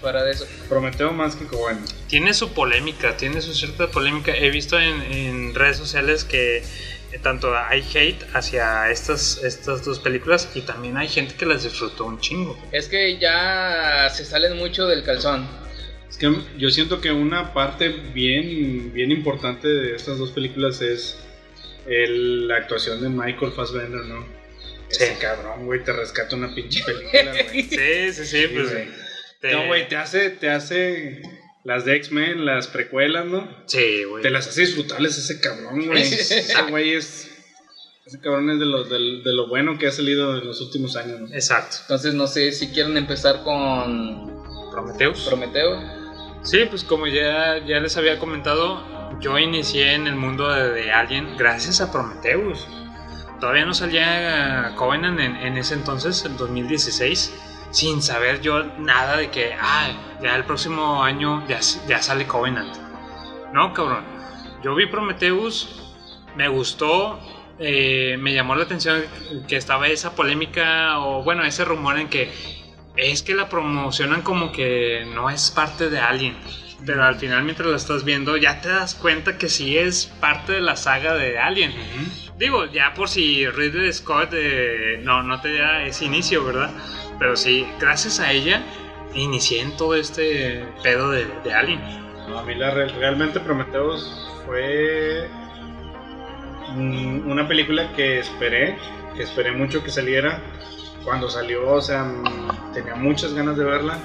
[0.02, 0.48] para eso.
[0.70, 1.88] Prometeo más que Covenant.
[2.08, 4.34] Tiene su polémica, tiene su cierta polémica.
[4.36, 10.00] He visto en, en redes sociales que eh, tanto hay hate hacia estas, estas dos
[10.00, 12.58] películas y también hay gente que las disfrutó un chingo.
[12.72, 15.46] Es que ya se salen mucho del calzón.
[16.10, 21.18] Es que yo siento que una parte bien, bien importante de estas dos películas es
[21.86, 24.37] el- la actuación de Michael Fassbender, ¿no?
[24.90, 27.64] Ese cabrón, güey, te rescata una pinche película, güey.
[27.64, 28.72] Sí, sí, sí, pues.
[28.72, 28.88] güey.
[29.42, 31.22] te- No, güey, te hace, te hace
[31.64, 33.48] las de X-Men, las precuelas, ¿no?
[33.66, 34.24] Sí, güey.
[34.24, 36.02] Te las hace disfrutables ese cabrón, güey.
[36.02, 37.32] ese güey es...
[38.06, 40.96] Ese cabrón es de lo, del- de lo bueno que ha salido en los últimos
[40.96, 41.28] años, ¿no?
[41.34, 41.76] Exacto.
[41.82, 45.26] Entonces no sé si quieren empezar con Prometheus.
[45.28, 45.82] Prometeo.
[46.42, 50.92] Sí, pues como ya, ya les había comentado, yo inicié en el mundo de, de
[50.94, 52.66] Alien gracias a Prometheus.
[53.40, 57.34] Todavía no salía Covenant en, ese entonces, en 2016,
[57.72, 59.90] sin saber yo nada de que, ah,
[60.22, 62.76] ya el próximo año ya, sale Covenant.
[63.54, 64.04] No, cabrón.
[64.64, 65.94] Yo vi Prometheus,
[66.36, 67.20] me gustó,
[67.60, 69.04] eh, me llamó la atención
[69.48, 72.32] que estaba esa polémica o bueno, ese rumor en que
[72.96, 76.36] es que la promocionan como que no es parte de Alien.
[76.86, 80.54] Pero al final mientras la estás viendo ya te das cuenta que sí es parte
[80.54, 81.74] de la saga de Alien.
[82.38, 86.70] Digo, ya por si Ridley Scott eh, no, no te diera ese inicio, ¿verdad?
[87.18, 88.62] Pero sí, gracias a ella
[89.16, 91.82] inicié en todo este pedo de, de Alien.
[92.30, 95.28] No, a mí la re- realmente Prometheus fue
[96.76, 98.78] una película que esperé,
[99.16, 100.40] que esperé mucho que saliera.
[101.04, 103.98] Cuando salió, o sea, mm, tenía muchas ganas de verla.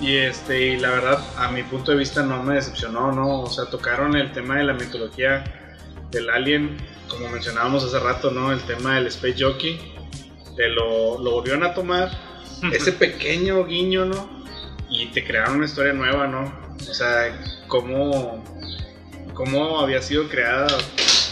[0.00, 3.42] Y este, y la verdad, a mi punto de vista no me decepcionó, ¿no?
[3.42, 5.44] O sea, tocaron el tema de la mitología
[6.12, 6.76] del alien,
[7.08, 8.52] como mencionábamos hace rato, ¿no?
[8.52, 9.80] El tema del Space Jockey.
[10.56, 12.10] Te lo, lo volvieron a tomar,
[12.72, 14.44] ese pequeño guiño, ¿no?
[14.88, 16.52] Y te crearon una historia nueva, ¿no?
[16.76, 17.36] O sea,
[17.66, 18.44] cómo,
[19.34, 20.68] cómo había sido creada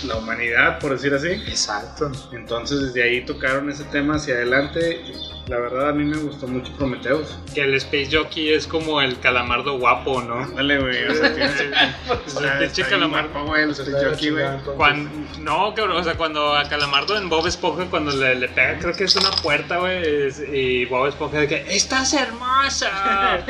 [0.05, 1.29] la humanidad, por decir así.
[1.29, 2.11] Exacto.
[2.33, 5.03] Entonces desde ahí tocaron ese tema hacia adelante.
[5.49, 7.37] La verdad a mí me gustó mucho Prometheus.
[7.55, 10.49] Que el Space Jockey es como el calamardo guapo, ¿no?
[10.51, 11.05] Dale, güey.
[11.09, 13.31] O sea, tiene- Es el está- pinche está bien calamardo.
[13.33, 14.45] guapo, güey, el Space Jockey, güey.
[14.77, 18.79] Cuando, no, cabrón, o sea, cuando a Calamardo en Bob Esponja, cuando le, le pega,
[18.79, 23.41] creo que es una puerta, güey, y Bob Esponja de que, ¡estás hermosa!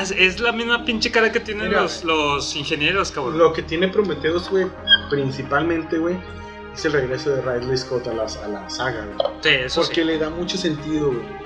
[0.00, 1.82] es, es la misma pinche cara que tienen Mira.
[1.82, 3.38] los, los ingenieros, cabrón.
[3.38, 4.66] Lo que tiene Prometheus, güey,
[5.10, 6.16] principalmente, güey,
[6.74, 9.28] es el regreso de Ridley Scott a la, a la saga, güey.
[9.42, 10.04] Sí, eso Porque sí.
[10.04, 11.44] le da mucho sentido, güey.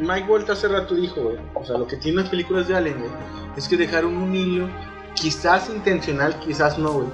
[0.00, 2.98] Mike Walt hace rato dijo, güey, o sea, lo que tienen las películas de Alien,
[3.00, 3.10] güey,
[3.56, 4.68] es que dejaron un hilo,
[5.14, 7.08] quizás intencional, quizás no, güey,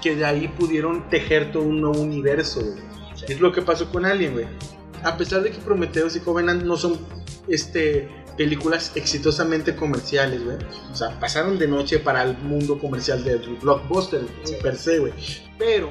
[0.00, 2.90] que de ahí pudieron tejer todo un nuevo universo, güey.
[3.28, 4.46] Es lo que pasó con Alien, güey.
[5.02, 6.98] A pesar de que Prometheus y Covenant no son,
[7.48, 8.08] este,
[8.40, 10.56] películas exitosamente comerciales, güey.
[10.90, 14.22] O sea, pasaron de noche para el mundo comercial del blockbuster,
[14.62, 15.12] per se, güey.
[15.58, 15.90] Pero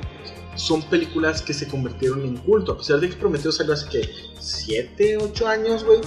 [0.56, 2.72] son películas que se convirtieron en culto.
[2.72, 6.00] A pesar de que Prometeo salió hace que 7, 8 años, güey.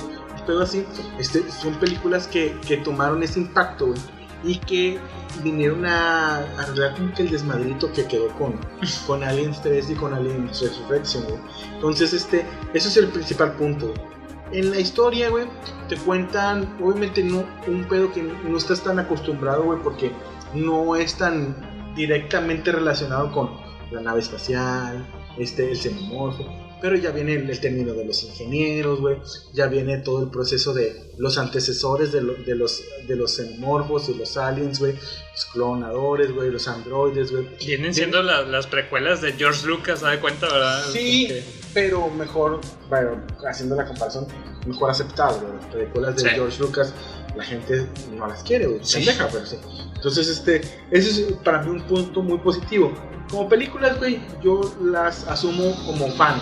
[0.44, 0.84] Pero así,
[1.16, 4.00] este, son películas que, que tomaron ese impacto, güey.
[4.42, 4.98] Y que
[5.44, 8.58] vinieron a arreglar como que el desmadrito que quedó con,
[9.06, 11.38] con Aliens 3 y con Aliens Resurrection, güey.
[11.74, 14.12] Entonces, este, eso es el principal punto, güey.
[14.52, 15.46] En la historia, güey,
[15.88, 20.12] te cuentan, obviamente no, un pedo que no estás tan acostumbrado, güey, porque
[20.54, 21.56] no es tan
[21.94, 23.50] directamente relacionado con
[23.90, 25.06] la nave espacial,
[25.38, 26.44] este, el xenomorfo,
[26.82, 29.16] pero ya viene el, el término de los ingenieros, güey,
[29.54, 34.08] ya viene todo el proceso de los antecesores de, lo- de los, de los xenomorfos
[34.08, 37.46] y los aliens, güey, los clonadores, güey, los androides, güey.
[37.64, 40.84] Vienen siendo la- las precuelas de George Lucas, ¿se da cuenta, verdad?
[40.92, 42.60] Sí, Porque- pero mejor,
[42.90, 44.26] bueno, haciendo la comparación,
[44.66, 45.52] mejor aceptado, güey.
[45.54, 46.28] Las películas de Sí.
[46.34, 46.94] George Lucas,
[47.36, 48.80] la gente no las quiere, güey.
[48.82, 48.96] Sí.
[48.96, 49.56] Pendeja, pero sí.
[49.94, 50.60] Entonces, este,
[50.90, 52.92] ese es para mí un punto muy positivo.
[53.30, 56.38] Como películas, güey, yo las asumo como fan.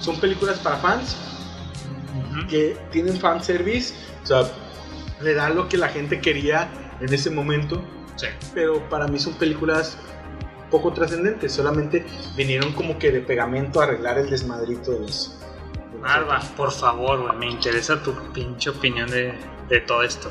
[0.00, 1.16] Son películas para fans
[2.48, 4.42] que tienen fan service, o sea,
[5.20, 6.68] le dan lo que la gente quería
[7.00, 7.82] en ese momento.
[8.54, 9.98] Pero para mí son películas
[10.70, 12.04] poco trascendentes, solamente
[12.36, 15.38] vinieron como que de pegamento a arreglar el desmadrito de los.
[15.92, 19.34] de los por favor, güey, me interesa tu pinche opinión de,
[19.68, 20.30] de todo esto.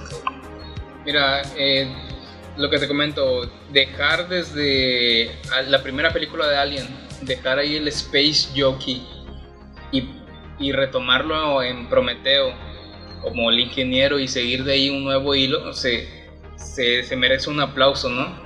[1.05, 2.12] Mira, eh,
[2.57, 5.31] lo que te comento, dejar desde
[5.69, 6.87] la primera película de Alien,
[7.21, 9.01] dejar ahí el Space Jockey
[9.91, 12.53] y, retomarlo en Prometeo
[13.21, 16.07] como el ingeniero y seguir de ahí un nuevo hilo, se,
[16.55, 18.41] se, se merece un aplauso, ¿no?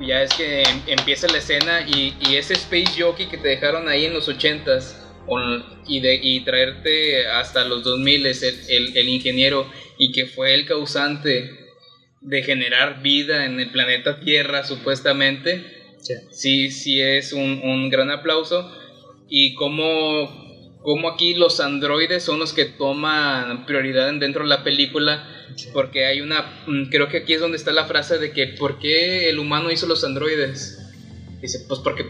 [0.00, 4.04] Ya es que em- empieza la escena y, ese Space Jockey que te dejaron ahí
[4.06, 8.36] en los 80s on- y, de, y traerte hasta los 2000 el,
[8.68, 9.66] el, el ingeniero
[9.98, 11.59] y que fue el causante
[12.20, 15.64] de generar vida en el planeta Tierra supuestamente.
[16.30, 16.70] Sí.
[16.70, 18.70] Sí es un, un gran aplauso.
[19.28, 20.38] Y como
[20.82, 25.26] como aquí los androides son los que toman prioridad en- dentro de la película
[25.74, 28.78] porque hay una mm, creo que aquí es donde está la frase de que por
[28.78, 30.78] qué el humano hizo los androides
[31.42, 32.06] dice pues porque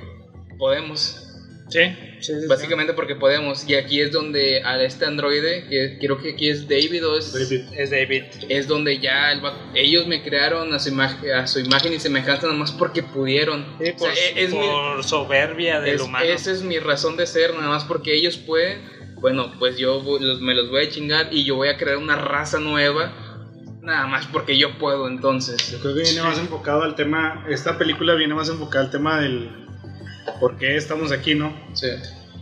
[0.57, 1.30] podemos
[1.71, 6.49] Sí, básicamente porque podemos y aquí es donde a este androide que creo que aquí
[6.51, 7.33] es David o es
[7.77, 8.25] Es David.
[8.49, 9.41] es donde ya el
[9.75, 13.65] ellos me crearon a su, imagen, a su imagen y semejanza nomás porque pudieron.
[13.81, 16.25] Sí, O sea, por, e- es mi- por soberbia del es- humano.
[16.27, 18.83] Esa es mi razón de ser, nada más porque ellos pueden.
[19.21, 21.97] Bueno, pues yo voy- los- me los voy a chingar y yo voy a crear
[21.99, 23.15] una raza nueva.
[23.83, 25.71] Nada más porque yo puedo, entonces.
[25.73, 29.21] Yo creo que viene más enfocado al tema, esta película viene más enfocada al tema
[29.23, 29.51] del
[30.41, 31.55] por qué estamos aquí, ¿no?
[31.75, 31.89] Sí.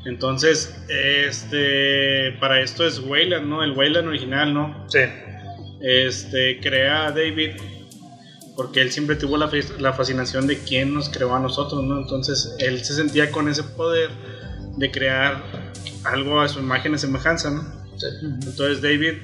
[0.04, 3.62] Entonces, este, para esto es Wayland, ¿no?
[3.62, 4.86] El Wayland original, ¿no?
[4.88, 5.00] Sí.
[5.80, 7.50] Este, crea a David
[8.56, 11.98] porque él siempre tuvo la, fas- la fascinación de quién nos creó a nosotros, ¿no?
[12.00, 14.10] Entonces, él se sentía con ese poder
[14.76, 15.42] de crear
[16.04, 17.62] algo a su imagen y semejanza, ¿no?
[18.22, 19.14] Entonces, David,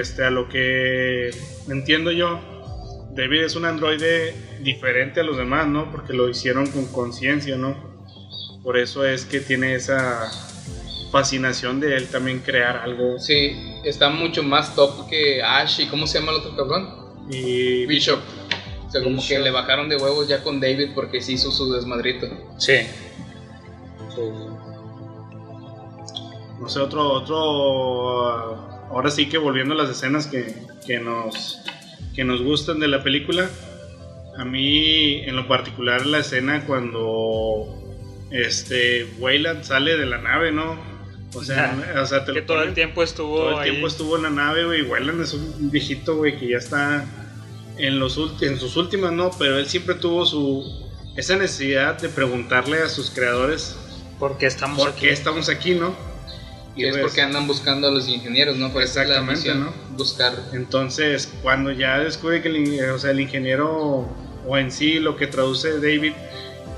[0.00, 1.30] este, a lo que
[1.68, 2.40] entiendo yo,
[3.14, 5.90] David es un androide diferente a los demás, ¿no?
[5.92, 7.91] Porque lo hicieron con conciencia, ¿no?
[8.62, 10.30] Por eso es que tiene esa
[11.10, 13.18] fascinación de él también crear algo.
[13.18, 16.88] Sí, está mucho más top que Ash y ¿cómo se llama el otro cabrón?
[17.30, 18.20] Y Bishop.
[18.86, 21.72] O sea, como que le bajaron de huevos ya con David porque se hizo su
[21.72, 22.28] desmadrito.
[22.58, 22.74] Sí.
[26.60, 30.54] No sé, otro, otro, ah, ahora sí que volviendo a las escenas que,
[30.86, 31.58] que nos,
[32.14, 33.48] que nos gustan de la película,
[34.36, 37.81] a mí en lo particular la escena cuando
[38.32, 40.76] este Wayland sale de la nave, ¿no?
[41.34, 43.70] O sea, o sea te que lo todo el tiempo estuvo todo el ahí.
[43.70, 44.82] tiempo estuvo en la nave, güey.
[44.82, 47.04] Wayland es un viejito, güey, que ya está
[47.78, 49.30] en, los ulti- en sus últimas, ¿no?
[49.38, 50.82] Pero él siempre tuvo su
[51.16, 53.76] esa necesidad de preguntarle a sus creadores
[54.18, 55.00] ¿Por qué estamos por aquí?
[55.02, 55.94] qué estamos aquí, ¿no?
[56.76, 58.72] Y es pues- porque andan buscando a los ingenieros, ¿no?
[58.72, 59.72] Por es Exactamente, ¿no?
[59.96, 60.32] Buscar.
[60.54, 64.08] Entonces, cuando ya descubre que el, o sea, el ingeniero
[64.46, 66.12] o en sí lo que traduce David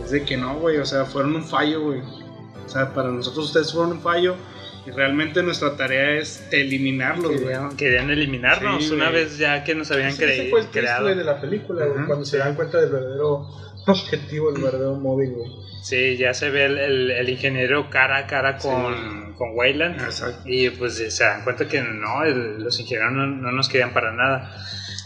[0.02, 2.00] es de que no, güey, o sea, fueron un fallo, güey.
[2.00, 4.36] O sea, para nosotros ustedes fueron un fallo
[4.86, 7.54] y realmente nuestra tarea es eliminarlos, güey.
[7.76, 9.24] Querían, eliminarnos Sí, una güey.
[9.24, 11.06] vez ya que nos habían Ese- ese creído fue el creado.
[11.06, 13.46] de la película, güey, cuando se dan cuenta del verdadero
[13.86, 15.50] objetivo, el verdadero móvil, güey.
[15.82, 20.00] Sí, ya se ve el, el- el ingeniero cara a cara con, con Wayland.
[20.46, 24.12] Y pues se dan cuenta que no, el- los ingenieros no, no nos querían para
[24.12, 24.54] nada.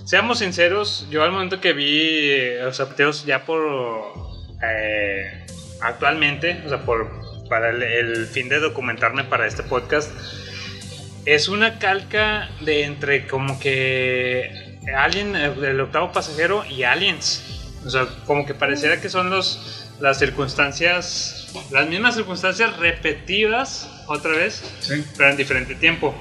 [0.05, 4.28] Seamos sinceros, yo al momento que vi eh, los apteos ya por
[4.62, 5.46] eh,
[5.80, 10.11] actualmente, o sea, por para el, el fin de documentarme para este podcast,
[11.24, 17.42] es una calca de entre como que Alien, eh, el octavo pasajero y Aliens.
[17.86, 24.30] O sea, como que pareciera que son los las circunstancias, las mismas circunstancias repetidas otra
[24.32, 24.62] vez,
[25.16, 26.14] pero en diferente tiempo.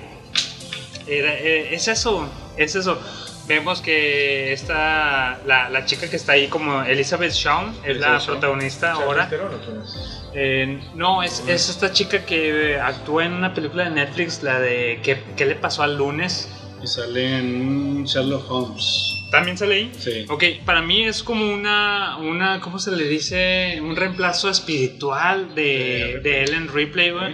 [1.07, 2.27] Era- eh, es eso,
[2.57, 2.99] es eso.
[3.47, 8.25] Vemos que esta, la, la chica que está ahí como Elizabeth Shawn, es la Shawn.
[8.25, 9.29] protagonista ahora.
[10.33, 14.99] Eh, no, es, es esta chica que actúa en una película de Netflix, la de
[15.01, 16.49] ¿Qué, qué le pasó al lunes?
[16.83, 19.13] Y sale en Sherlock Holmes.
[19.31, 19.91] ¿También sale ahí?
[19.97, 20.25] Sí.
[20.29, 23.79] Ok, para mí es como una, una ¿cómo se le dice?
[23.81, 27.33] Un reemplazo espiritual de, de Ellen Ripley, güey.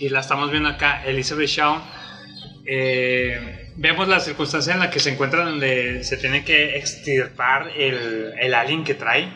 [0.00, 1.80] Y la estamos viendo acá, Elizabeth Shaw.
[2.66, 8.34] Eh, vemos la circunstancia en la que se encuentra donde se tiene que extirpar el,
[8.38, 9.32] el alien que trae.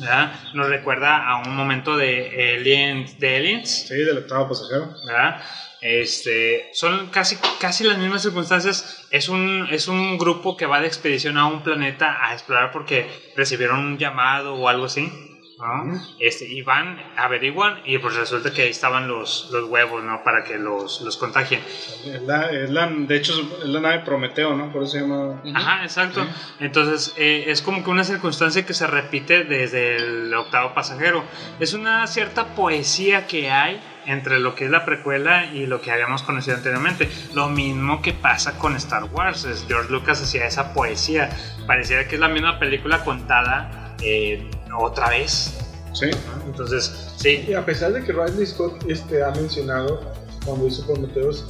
[0.00, 0.32] ¿verdad?
[0.54, 3.18] Nos recuerda a un momento de Aliens.
[3.18, 3.86] De Aliens.
[3.88, 4.94] Sí, del octavo pasajero.
[5.06, 5.40] ¿verdad?
[5.80, 9.06] Este, son casi, casi las mismas circunstancias.
[9.10, 13.06] Es un, es un grupo que va de expedición a un planeta a explorar porque
[13.36, 15.33] recibieron un llamado o algo así.
[15.58, 16.00] ¿No?
[16.18, 20.22] Este, y van, averiguan y pues resulta que ahí estaban los, los huevos, ¿no?
[20.24, 21.60] Para que los, los contagien.
[22.04, 23.32] Es la, es la- de hecho,
[23.62, 24.72] es la nave Prometeo, ¿no?
[24.72, 25.40] Por eso se llama.
[25.54, 26.26] Ajá, exacto.
[26.60, 31.22] Entonces, eh, es como que una circunstancia que se repite desde el octavo pasajero.
[31.60, 35.90] Es una cierta poesía que hay entre lo que es la precuela y lo que
[35.90, 37.08] habíamos conocido anteriormente.
[37.32, 39.44] Lo mismo que pasa con Star Wars.
[39.44, 41.30] Es- George Lucas hacía esa poesía.
[41.66, 45.54] Pareciera que es la misma película contada eh, otra vez.
[45.92, 46.10] Sí.
[46.46, 47.44] Entonces, sí.
[47.48, 50.00] Y a pesar de que Ridley Scott este, ha mencionado
[50.44, 51.44] cuando hizo Prometheus,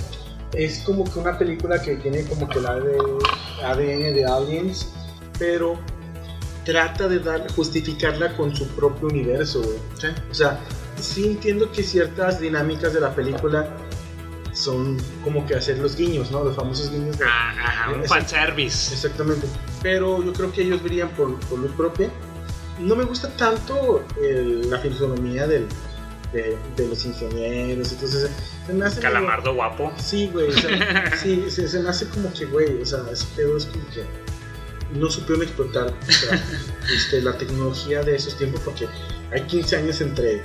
[0.53, 4.93] es como que una película que tiene como que el ADN de Aliens,
[5.39, 5.79] pero
[6.65, 9.79] trata de dar, justificarla con su propio universo, güey.
[10.31, 10.61] O sea,
[11.01, 13.69] sí entiendo que ciertas dinámicas de la película
[14.53, 16.45] son como que hacer los guiños, ¿no?
[16.45, 17.25] Los famosos guiños de...
[17.25, 18.95] Ajá, un Exact- fanservice.
[18.95, 19.49] Exactamente.
[19.83, 22.09] Pero yo creo que ellos verían por, por luz propia.
[22.79, 25.67] No me gusta tanto el- la fisonomía del,
[26.33, 27.93] de, de los ingenieros.
[27.93, 28.31] Entonces,
[28.67, 29.01] se me hace.
[29.01, 29.93] Calamardo guapo.
[29.97, 30.49] Sí, güey.
[30.49, 32.83] O sea, sí, se, se me hace como que, güey.
[32.83, 34.05] O sea, ese pedo es como que.
[34.99, 36.45] No supieron explotar o sea,
[36.97, 38.87] este, la tecnología de esos tiempos porque
[39.33, 40.43] hay 15 años entre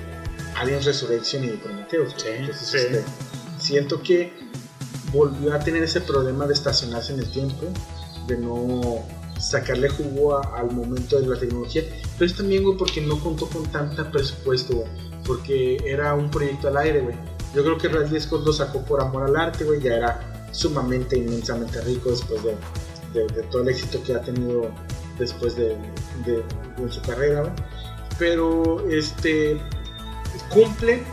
[0.55, 2.15] Alien Resurrection y Prometheus.
[2.15, 2.37] güey.
[2.37, 2.77] Entonces, sí.
[2.77, 3.03] este,
[3.59, 4.33] siento que
[5.11, 7.65] volvió a tener ese problema de estacionarse en el tiempo,
[8.27, 9.03] de no
[9.39, 11.83] sacarle jugo al momento de la tecnología,
[12.17, 14.83] pero es también, porque no contó con tanta presupuesto,
[15.25, 17.15] porque era un proyecto al aire, güey.
[17.55, 21.17] Yo creo que Ridley Scott lo sacó por amor al arte, güey, ya era sumamente,
[21.17, 22.55] inmensamente rico después de,
[23.49, 24.69] todo el éxito que ha tenido
[25.17, 25.75] después de,
[26.25, 26.43] de
[26.91, 27.53] su carrera.
[28.19, 29.59] Pero, este,
[30.49, 31.03] cumple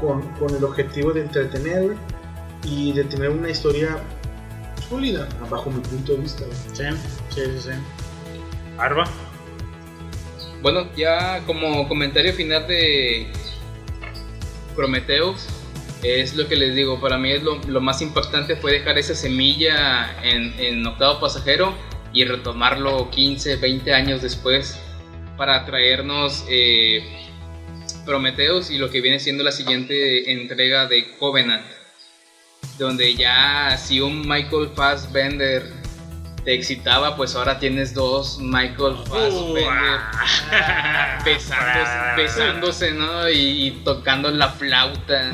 [0.00, 0.22] con,
[0.54, 1.96] el objetivo de entretener
[2.64, 3.98] y de tener una historia
[4.88, 6.44] sólida, bajo mi punto de vista.
[6.74, 6.84] Sí,
[7.30, 7.60] sí, sí.
[7.60, 7.70] sí.
[8.78, 9.04] Arba.
[10.62, 13.26] Bueno, ya como comentario final de
[14.74, 15.46] Prometheus,
[16.02, 19.14] es lo que les digo, para mí es lo, lo más impactante fue dejar esa
[19.14, 21.74] semilla en, en Octavo Pasajero
[22.12, 24.80] y retomarlo 15, 20 años después
[25.36, 27.02] para traernos eh,
[28.04, 31.64] Prometheus y lo que viene siendo la siguiente entrega de Covenant,
[32.78, 35.64] donde ya si un Michael Fassbender
[36.44, 39.98] te excitaba, pues ahora tienes dos Michael Fassbender
[41.24, 43.28] besándose, besándose, ¿no?
[43.28, 45.30] Y, y tocando la flauta.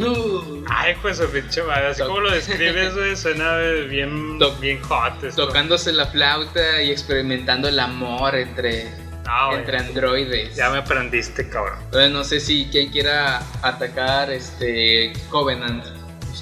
[0.69, 1.89] Ay, pues su pinche madre.
[1.89, 5.23] Así como lo describes, güey, suena bien, bien hot.
[5.23, 5.47] esto.
[5.47, 8.91] Tocándose la flauta y experimentando el amor entre,
[9.27, 10.57] Ah, entre androides.
[10.57, 11.79] Ya me aprendiste, cabrón.
[11.85, 15.85] Entonces no sé si quien quiera atacar este Covenant.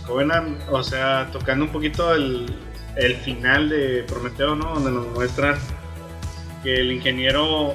[0.06, 2.46] Covenant, o sea, tocando un poquito el,
[2.96, 4.74] el final de Prometeo, ¿no?
[4.74, 5.56] Donde nos muestran
[6.62, 7.74] que el ingeniero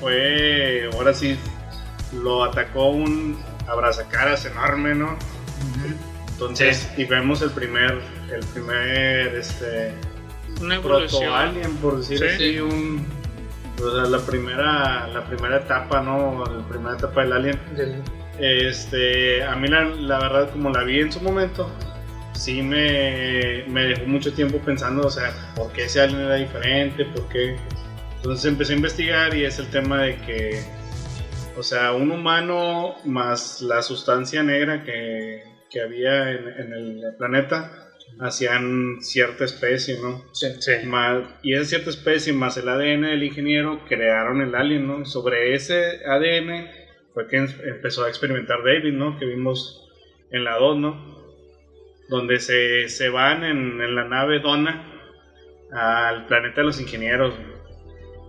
[0.00, 1.36] fue, ahora sí,
[2.22, 3.38] lo atacó un
[3.68, 5.16] abrazacaras enorme, ¿no?
[6.32, 8.00] Entonces, y vemos el primer,
[8.32, 9.92] el primer, este,
[10.60, 11.22] Una evolución.
[11.22, 12.24] proto-alien, por decir Sí.
[12.26, 13.06] así, un,
[13.84, 16.42] o sea, la primera, la primera etapa, ¿no?
[16.46, 17.60] La primera etapa del alien.
[18.40, 21.70] Este, a mí la, la verdad, como la vi en su momento,
[22.32, 27.04] sí me, me dejó mucho tiempo pensando, o sea, ¿por qué ese alien era diferente?
[27.04, 27.56] ¿Por qué?
[28.16, 30.62] Entonces empecé a investigar y es el tema de que,
[31.56, 37.88] o sea, un humano más la sustancia negra que, que había en, en el planeta
[38.18, 40.24] hacían cierta especie, ¿no?
[40.32, 40.48] Sí.
[40.84, 45.04] Más- y esa cierta especie más el ADN del ingeniero crearon el alien, ¿no?
[45.04, 46.79] Sobre ese ADN
[47.14, 49.18] fue que em- empezó a experimentar David, ¿no?
[49.18, 49.88] Que vimos
[50.30, 51.20] en la 2, ¿no?
[52.08, 54.84] Donde se, se van en, en la nave Donna
[55.72, 57.34] al planeta de los ingenieros.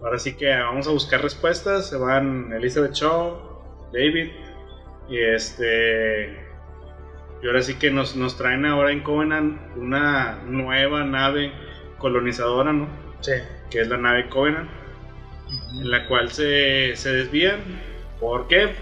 [0.04, 1.90] Ahora sí que vamos a buscar respuestas.
[1.90, 4.32] Se van Elizabeth Shaw, David.
[5.10, 6.40] Y este.
[7.44, 11.52] Y ahora sí que nos, nos traen ahora en Covenant una nueva nave
[11.98, 12.88] colonizadora, ¿no?
[13.22, 13.34] Sí.
[13.70, 14.70] Que es la nave Covenant.
[15.80, 17.60] En la cual se, se desvían.
[18.22, 18.74] ¿Por qué?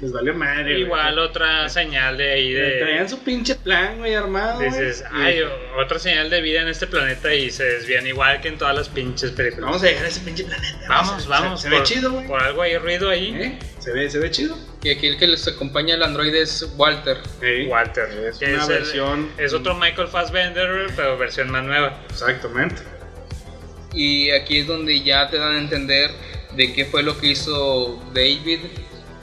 [0.00, 0.62] Les valió madre.
[0.62, 0.80] güey.
[0.82, 2.78] Igual otra señal de ahí de...
[2.78, 4.54] Traían su pinche plan, güey, armado.
[4.54, 4.70] güey.
[4.70, 5.40] Dices, Y- hay
[5.78, 8.88] otra señal de vida en este planeta y se desvían igual que en todas las
[8.88, 9.64] pinches películas.
[9.66, 10.78] Vamos a llegar a ese pinche planeta.
[10.88, 11.60] Vamos, Se- vamos.
[11.60, 12.26] Se, se ve chido, güey.
[12.28, 13.34] Por algo hay ruido ahí.
[13.34, 13.58] ¿Eh?
[13.80, 14.56] Se ve, se ve chido.
[14.84, 17.16] Y aquí el que les acompaña el androide es Walter.
[17.68, 18.08] Walter.
[18.30, 22.00] Es que una es el- versión- es otro Michael Fassbender, pero versión más nueva.
[22.10, 22.80] Exactamente.
[23.92, 26.10] Y aquí es donde ya te dan a entender
[26.56, 28.60] de qué fue lo que hizo David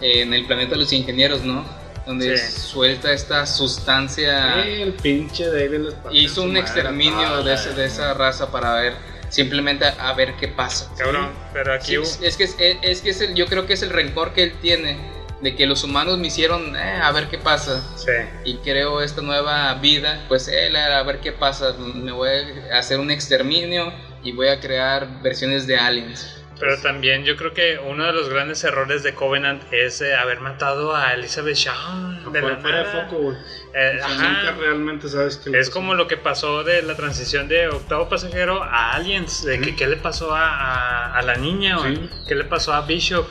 [0.01, 1.65] en el planeta de los ingenieros, ¿no?
[2.05, 2.59] Donde Sí.
[2.59, 4.63] suelta esta sustancia.
[4.65, 8.93] El pinche David Hizo un exterminio de, ese- de esa raza para ver,
[9.29, 10.91] simplemente a, a ver qué pasa.
[10.97, 13.73] Cabrón, pero aquí Sí, hubo- es que, es, es que es el- yo creo que
[13.73, 14.97] es el rencor que él tiene
[15.41, 17.83] de que los humanos me hicieron eh, a ver qué pasa.
[17.97, 18.11] Sí.
[18.45, 21.73] Y creo esta nueva vida, pues él era a ver qué pasa.
[21.77, 22.29] Me voy
[22.71, 26.37] a hacer un exterminio y voy a crear versiones de aliens.
[26.61, 30.39] Pero también yo creo que uno de los grandes errores de Covenant es eh, haber
[30.41, 33.35] matado a Elizabeth Shaw de la Fuera de foco, güey.
[33.73, 34.27] Eh, O sea, ajá.
[34.29, 35.79] nunca realmente sabes qué Es pasó.
[35.79, 39.87] como lo que pasó de la transición de octavo pasajero a Aliens, de que qué
[39.87, 42.09] le pasó a, a- a la niña, o Sí.
[42.27, 43.25] qué le pasó a Bishop,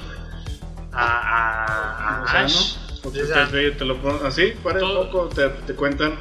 [0.93, 2.77] a, a- O sea, Ash.
[3.05, 3.11] ¿no?
[3.13, 6.19] Te, te- te lo así, fuera de todo- foco, te, te cuentan.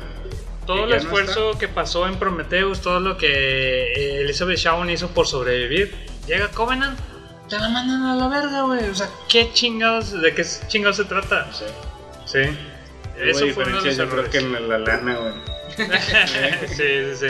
[0.65, 3.27] todo el no esfuerzo que pasó en Prometheus, todo lo que
[3.93, 5.93] eh, Elizabeth Shawn hizo por sobrevivir,
[6.29, 6.97] llega Covenant,
[7.49, 8.87] te la mandan a la verga, güey.
[8.89, 11.51] O sea, ¿qué chingados, de qué chingados se trata?
[11.51, 11.65] Sí.
[12.25, 12.39] Sí.
[13.19, 15.33] Eso fue uno de los yo creo que en la, la lana, güey.
[16.67, 17.27] sí, sí, sí.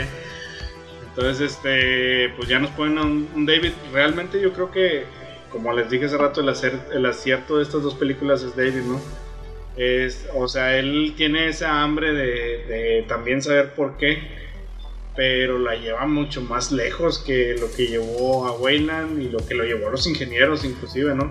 [1.08, 3.72] Entonces, este, pues ya nos ponen a un, un David.
[3.92, 5.04] Realmente yo creo que,
[5.50, 8.82] como les dije hace rato, el, hacer, el acierto de estas dos películas es David,
[8.82, 9.00] ¿no?
[9.76, 14.49] Es, o sea, él tiene esa hambre de, de también saber por qué,
[15.20, 19.54] pero la lleva mucho más lejos que lo que llevó a Wayland y lo que
[19.54, 21.30] lo llevó a los ingenieros, inclusive, ¿no?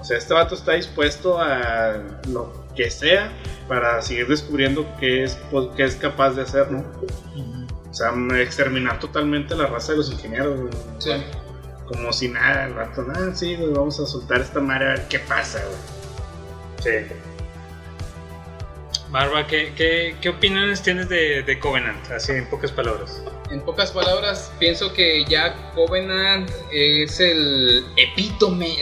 [0.00, 3.30] O sea, este vato está dispuesto a lo que sea
[3.68, 6.82] para seguir descubriendo qué es, pues, qué es capaz de hacer, ¿no?
[7.90, 8.10] O sea,
[8.40, 10.72] exterminar totalmente la raza de los ingenieros, güey.
[10.96, 11.10] Sí.
[11.88, 15.08] Como si nada, el rato, nada, sí, güey, vamos a soltar esta madre a ver
[15.08, 17.04] qué pasa, güey.
[17.04, 17.14] Sí.
[19.10, 22.08] Barba, ¿qué, qué, qué opiniones tienes de, de Covenant?
[22.12, 23.22] Así en pocas palabras.
[23.50, 28.76] En pocas palabras, pienso que ya Covenant es el epítome.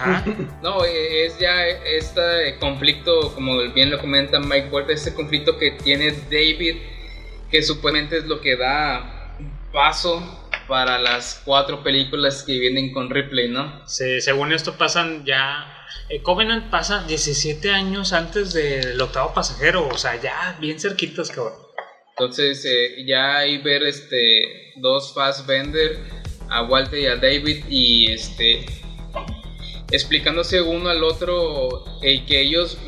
[0.62, 5.70] no, eh, es ya este conflicto, como bien lo comenta Mike Ward, este conflicto que
[5.70, 6.78] tiene David,
[7.48, 9.36] que supuestamente es lo que da
[9.72, 13.86] paso para las cuatro películas que vienen con Ripley, ¿no?
[13.86, 15.74] Sí, según esto pasan ya...
[16.08, 21.54] eh, Covenant pasa 17 años antes del octavo pasajero, o sea, ya bien cerquitas, cabrón.
[22.10, 25.98] Entonces, eh, ya ahí ver este dos Fassbender,
[26.48, 28.66] a Walter y a David, y este
[29.90, 32.78] explicándose uno al otro eh, que ellos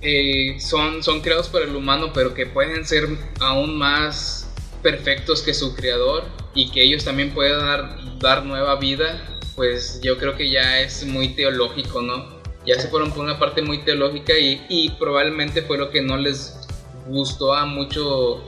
[0.00, 3.08] eh, son, son creados por el humano, pero que pueden ser
[3.40, 4.50] aún más
[4.82, 10.16] perfectos que su creador y que ellos también pueden dar, dar nueva vida, pues yo
[10.18, 12.38] creo que ya es muy teológico, ¿no?
[12.64, 16.16] Ya se fueron por una parte muy teológica y, y probablemente fue lo que no
[16.16, 16.56] les
[17.08, 18.46] gustó a mucho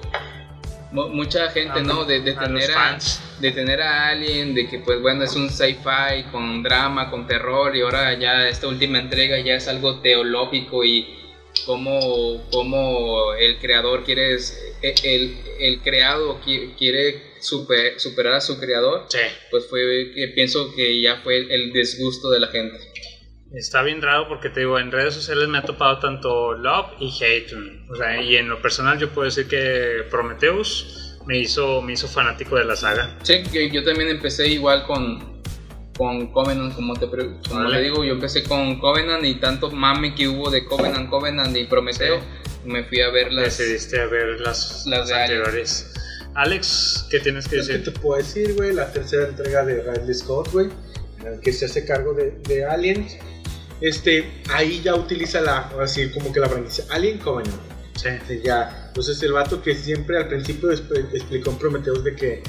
[0.92, 2.04] mu- mucha gente, A ¿no?
[2.04, 2.98] De, de a los tener a,
[3.40, 7.74] de tener a alguien, de que pues bueno, es un sci-fi con drama, con terror
[7.76, 11.08] y ahora ya esta última entrega ya es algo teológico y
[11.66, 14.36] cómo, cómo el creador quiere,
[14.82, 19.06] el, el creado qui- quiere super- superar a su creador,
[19.50, 22.78] pues fue pienso que ya fue el desgusto de la gente.
[23.52, 27.12] Está bien raro porque te digo, en redes sociales me ha topado tanto love y
[27.20, 27.52] hate.
[27.90, 32.06] O sea, y en lo personal yo puedo decir que Prometheus me hizo, me hizo
[32.06, 33.18] fanático de la saga.
[33.24, 35.42] Sí, yo, yo también empecé igual con,
[35.96, 37.76] con Covenant, como te, como Vale.
[37.76, 41.64] le digo, yo empecé con Covenant y tanto mame que hubo de Covenant, Covenant y
[41.64, 42.20] Prometeo,
[42.64, 43.58] me fui a ver las...
[43.58, 45.92] Decidiste a ver las, Las de anteriores.
[46.34, 47.92] Alex, ¿qué tienes que Pues, ¿Qué decir?
[47.92, 48.72] te puedo decir, güey?
[48.72, 50.68] La tercera entrega de Ridley Scott, güey,
[51.20, 53.16] en el que se hace cargo de, de Aliens.
[53.80, 57.56] Este, ahí ya utiliza la, así como que la franquicia Alien Covenant.
[57.96, 58.08] Sí.
[58.28, 58.84] Sí, ya.
[58.88, 62.42] Entonces el vato que siempre al principio expl- explicó en Prometheus de que,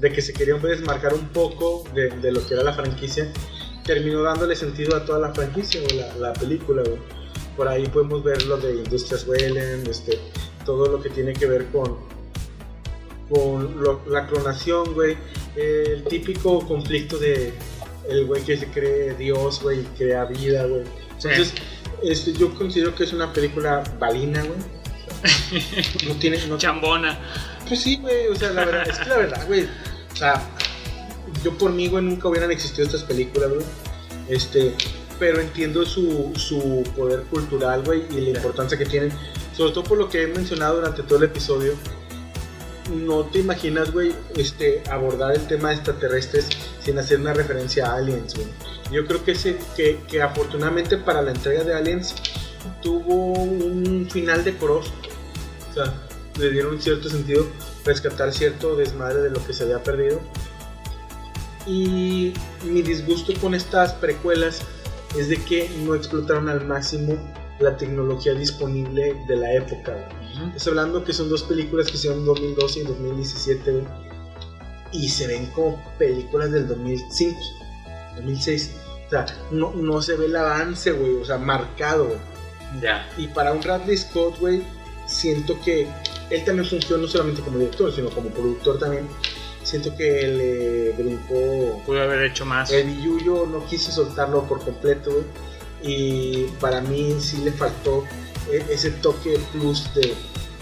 [0.00, 3.30] de que se quería desmarcar un poco de, de lo que era la franquicia,
[3.84, 6.98] terminó dándole sentido a toda la franquicia o la, la película, güey.
[7.56, 10.18] Por ahí podemos ver lo de Industrias Weyland, este,
[10.64, 11.98] todo lo que tiene que ver con,
[13.30, 15.16] con lo- la clonación, güey.
[15.56, 17.54] El típico conflicto de,
[18.08, 20.82] el güey que se cree Dios, güey, y crea vida, güey.
[21.16, 21.54] Entonces,
[22.02, 24.58] este, yo considero que es una película balina, güey.
[26.08, 26.38] No tiene.
[26.46, 27.18] No, Chambona.
[27.68, 29.64] Pues sí, güey, o sea, la verdad, es que la verdad, güey.
[30.12, 30.42] O sea,
[31.44, 33.64] yo por mí, güey, nunca hubieran existido estas películas, güey.
[34.28, 34.74] Este,
[35.18, 39.12] pero entiendo su, su poder cultural, güey, y la importancia que tienen.
[39.56, 41.74] Sobre todo por lo que he mencionado durante todo el episodio.
[42.90, 46.48] No te imaginas, güey, este, abordar el tema de extraterrestres
[46.82, 48.48] sin hacer una referencia a aliens, güey.
[48.90, 52.14] Yo creo que, ese, que, que afortunadamente para la entrega de aliens
[52.82, 54.92] tuvo un final decoroso.
[55.70, 55.94] O sea,
[56.38, 57.46] le dieron un cierto sentido
[57.84, 60.20] rescatar cierto desmadre de lo que se había perdido.
[61.66, 62.32] Y
[62.64, 64.62] mi disgusto con estas precuelas
[65.16, 67.16] es de que no explotaron al máximo
[67.58, 70.08] la tecnología disponible de la época.
[70.40, 70.56] Güey.
[70.56, 73.84] Estoy hablando que son dos películas que hicieron en 2012 y 2017 güey,
[74.92, 77.38] y se ven como películas del 2005,
[78.16, 78.70] 2006.
[79.06, 82.06] O sea, no, no se ve el avance, güey, o sea, marcado.
[82.06, 82.18] güey.
[82.80, 83.08] Ya.
[83.16, 84.62] Y para un Radley Scott, güey,
[85.06, 85.88] siento que
[86.30, 89.08] él también funciona no solamente como director, sino como productor también.
[89.62, 91.82] Siento que le brincó.
[91.84, 92.70] Pudo haber hecho más.
[92.72, 95.24] El billuyo no quiso soltarlo por completo, güey.
[95.82, 98.04] Y para mí sí le faltó
[98.50, 100.14] e- ese toque plus de.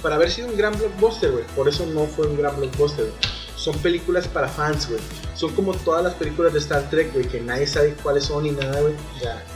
[0.03, 1.45] Para haber sido un gran blockbuster, güey.
[1.57, 3.17] Por eso no fue un gran blockbuster, güey.
[3.57, 5.01] Son películas para fans, güey.
[5.35, 8.53] Son como todas las películas de Star Trek, güey, que nadie sabe cuáles son ni
[8.53, 8.95] nada, güey.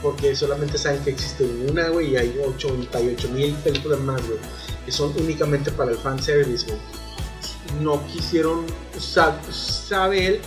[0.01, 4.39] Porque solamente saben que existe una, güey, y hay 88 mil películas más, güey.
[4.85, 6.77] Que son únicamente para el fanservice, güey.
[7.81, 8.65] No quisieron,
[8.99, 10.41] sa- sabe él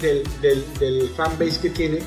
[0.00, 1.98] del, del, del fanbase que tiene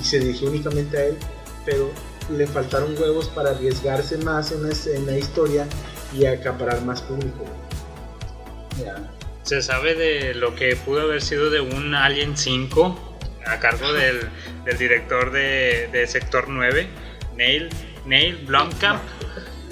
[0.00, 1.16] y se dirigió únicamente a él,
[1.64, 1.90] pero
[2.30, 5.66] le faltaron huevos para arriesgarse más en la historia
[6.12, 7.44] y acaparar más público.
[9.42, 14.28] Se sabe de lo que pudo haber sido de un Alien 5 a cargo del,
[14.78, 16.88] director de, de Sector 9,
[17.36, 17.68] Neil,
[18.04, 19.00] Neil Blomkamp.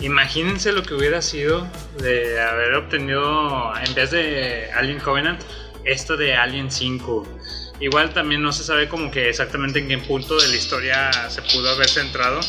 [0.01, 1.67] Imagínense lo que hubiera sido
[1.99, 5.41] de haber obtenido, en vez de Alien Covenant,
[5.85, 7.27] esto de Alien 5.
[7.81, 11.43] Igual también no se sabe como que exactamente en qué punto de la historia se
[11.43, 12.41] pudo haber centrado.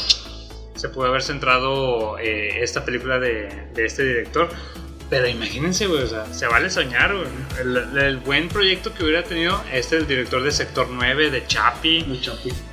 [0.75, 4.49] Se pudo haber centrado eh, esta película de, de este director.
[5.09, 7.27] Pero imagínense, güey, o sea, se vale soñar, güey.
[7.59, 12.05] El, el buen proyecto que hubiera tenido este, el director de Sector 9, de Chapi,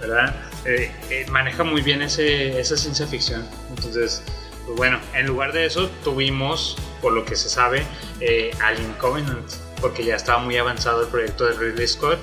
[0.00, 0.34] ¿verdad?
[0.64, 3.46] Eh, eh, maneja muy bien ese, esa ciencia ficción.
[3.76, 4.22] Entonces,
[4.64, 7.84] pues bueno, en lugar de eso tuvimos, por lo que se sabe,
[8.62, 12.20] Alien Covenant, porque ya estaba muy avanzado el proyecto de Ridley Scott.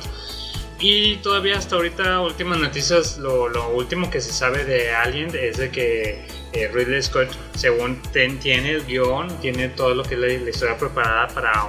[0.81, 5.69] Y todavía hasta ahorita, últimas noticias, lo, último que se sabe de Alien es de
[5.71, 10.27] que eh, Ridley Scott, según ten- tiene el guion, tiene todo lo que es la,
[10.27, 11.67] la historia preparada para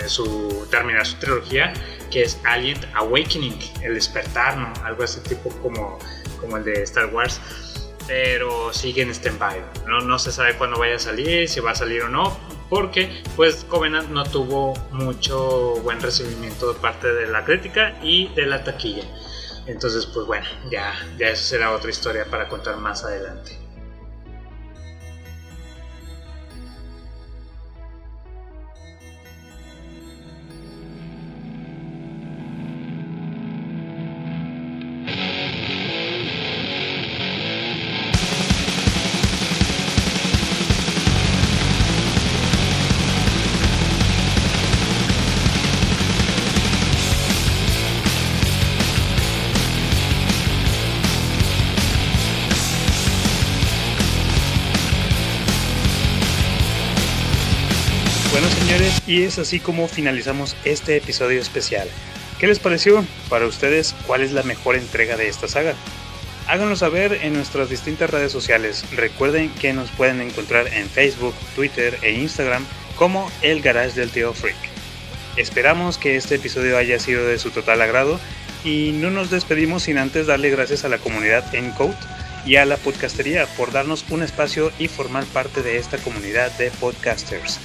[0.00, 1.72] eh, su, terminar su trilogía,
[2.10, 4.72] que es Alien Awakening, el despertar, ¿no?
[4.84, 5.98] Algo así tipo como,
[6.40, 7.40] como el de Star Wars.
[8.10, 9.62] Pero sigue en stand-by.
[9.86, 10.00] ¿no?
[10.00, 12.36] no se sabe cuándo vaya a salir, si va a salir o no,
[12.68, 18.46] porque pues Covenant no tuvo mucho buen recibimiento de parte de la crítica y de
[18.46, 19.04] la taquilla.
[19.66, 23.59] Entonces, pues bueno, ya, ya eso será otra historia para contar más adelante.
[59.10, 61.88] Y es así como finalizamos este episodio especial.
[62.38, 63.04] ¿Qué les pareció?
[63.28, 65.74] Para ustedes, ¿cuál es la mejor entrega de esta saga?
[66.46, 68.84] Háganlo saber en nuestras distintas redes sociales.
[68.94, 72.64] Recuerden que nos pueden encontrar en Facebook, Twitter e Instagram
[72.94, 74.54] como El Garage del Tío Freak.
[75.36, 78.20] Esperamos que este episodio haya sido de su total agrado
[78.62, 81.96] y no nos despedimos sin antes darle gracias a la comunidad Encode
[82.46, 86.70] y a la podcastería por darnos un espacio y formar parte de esta comunidad de
[86.70, 87.58] podcasters.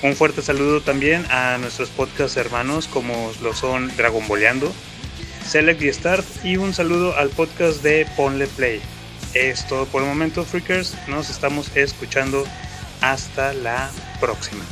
[0.00, 4.72] Un fuerte saludo también a nuestros podcast hermanos como lo son Dragon Boleando,
[5.44, 8.80] Select y Start y un saludo al podcast de Ponle Play.
[9.34, 10.94] Es todo por el momento, Freakers.
[11.08, 12.44] Nos estamos escuchando.
[13.00, 14.64] Hasta la próxima.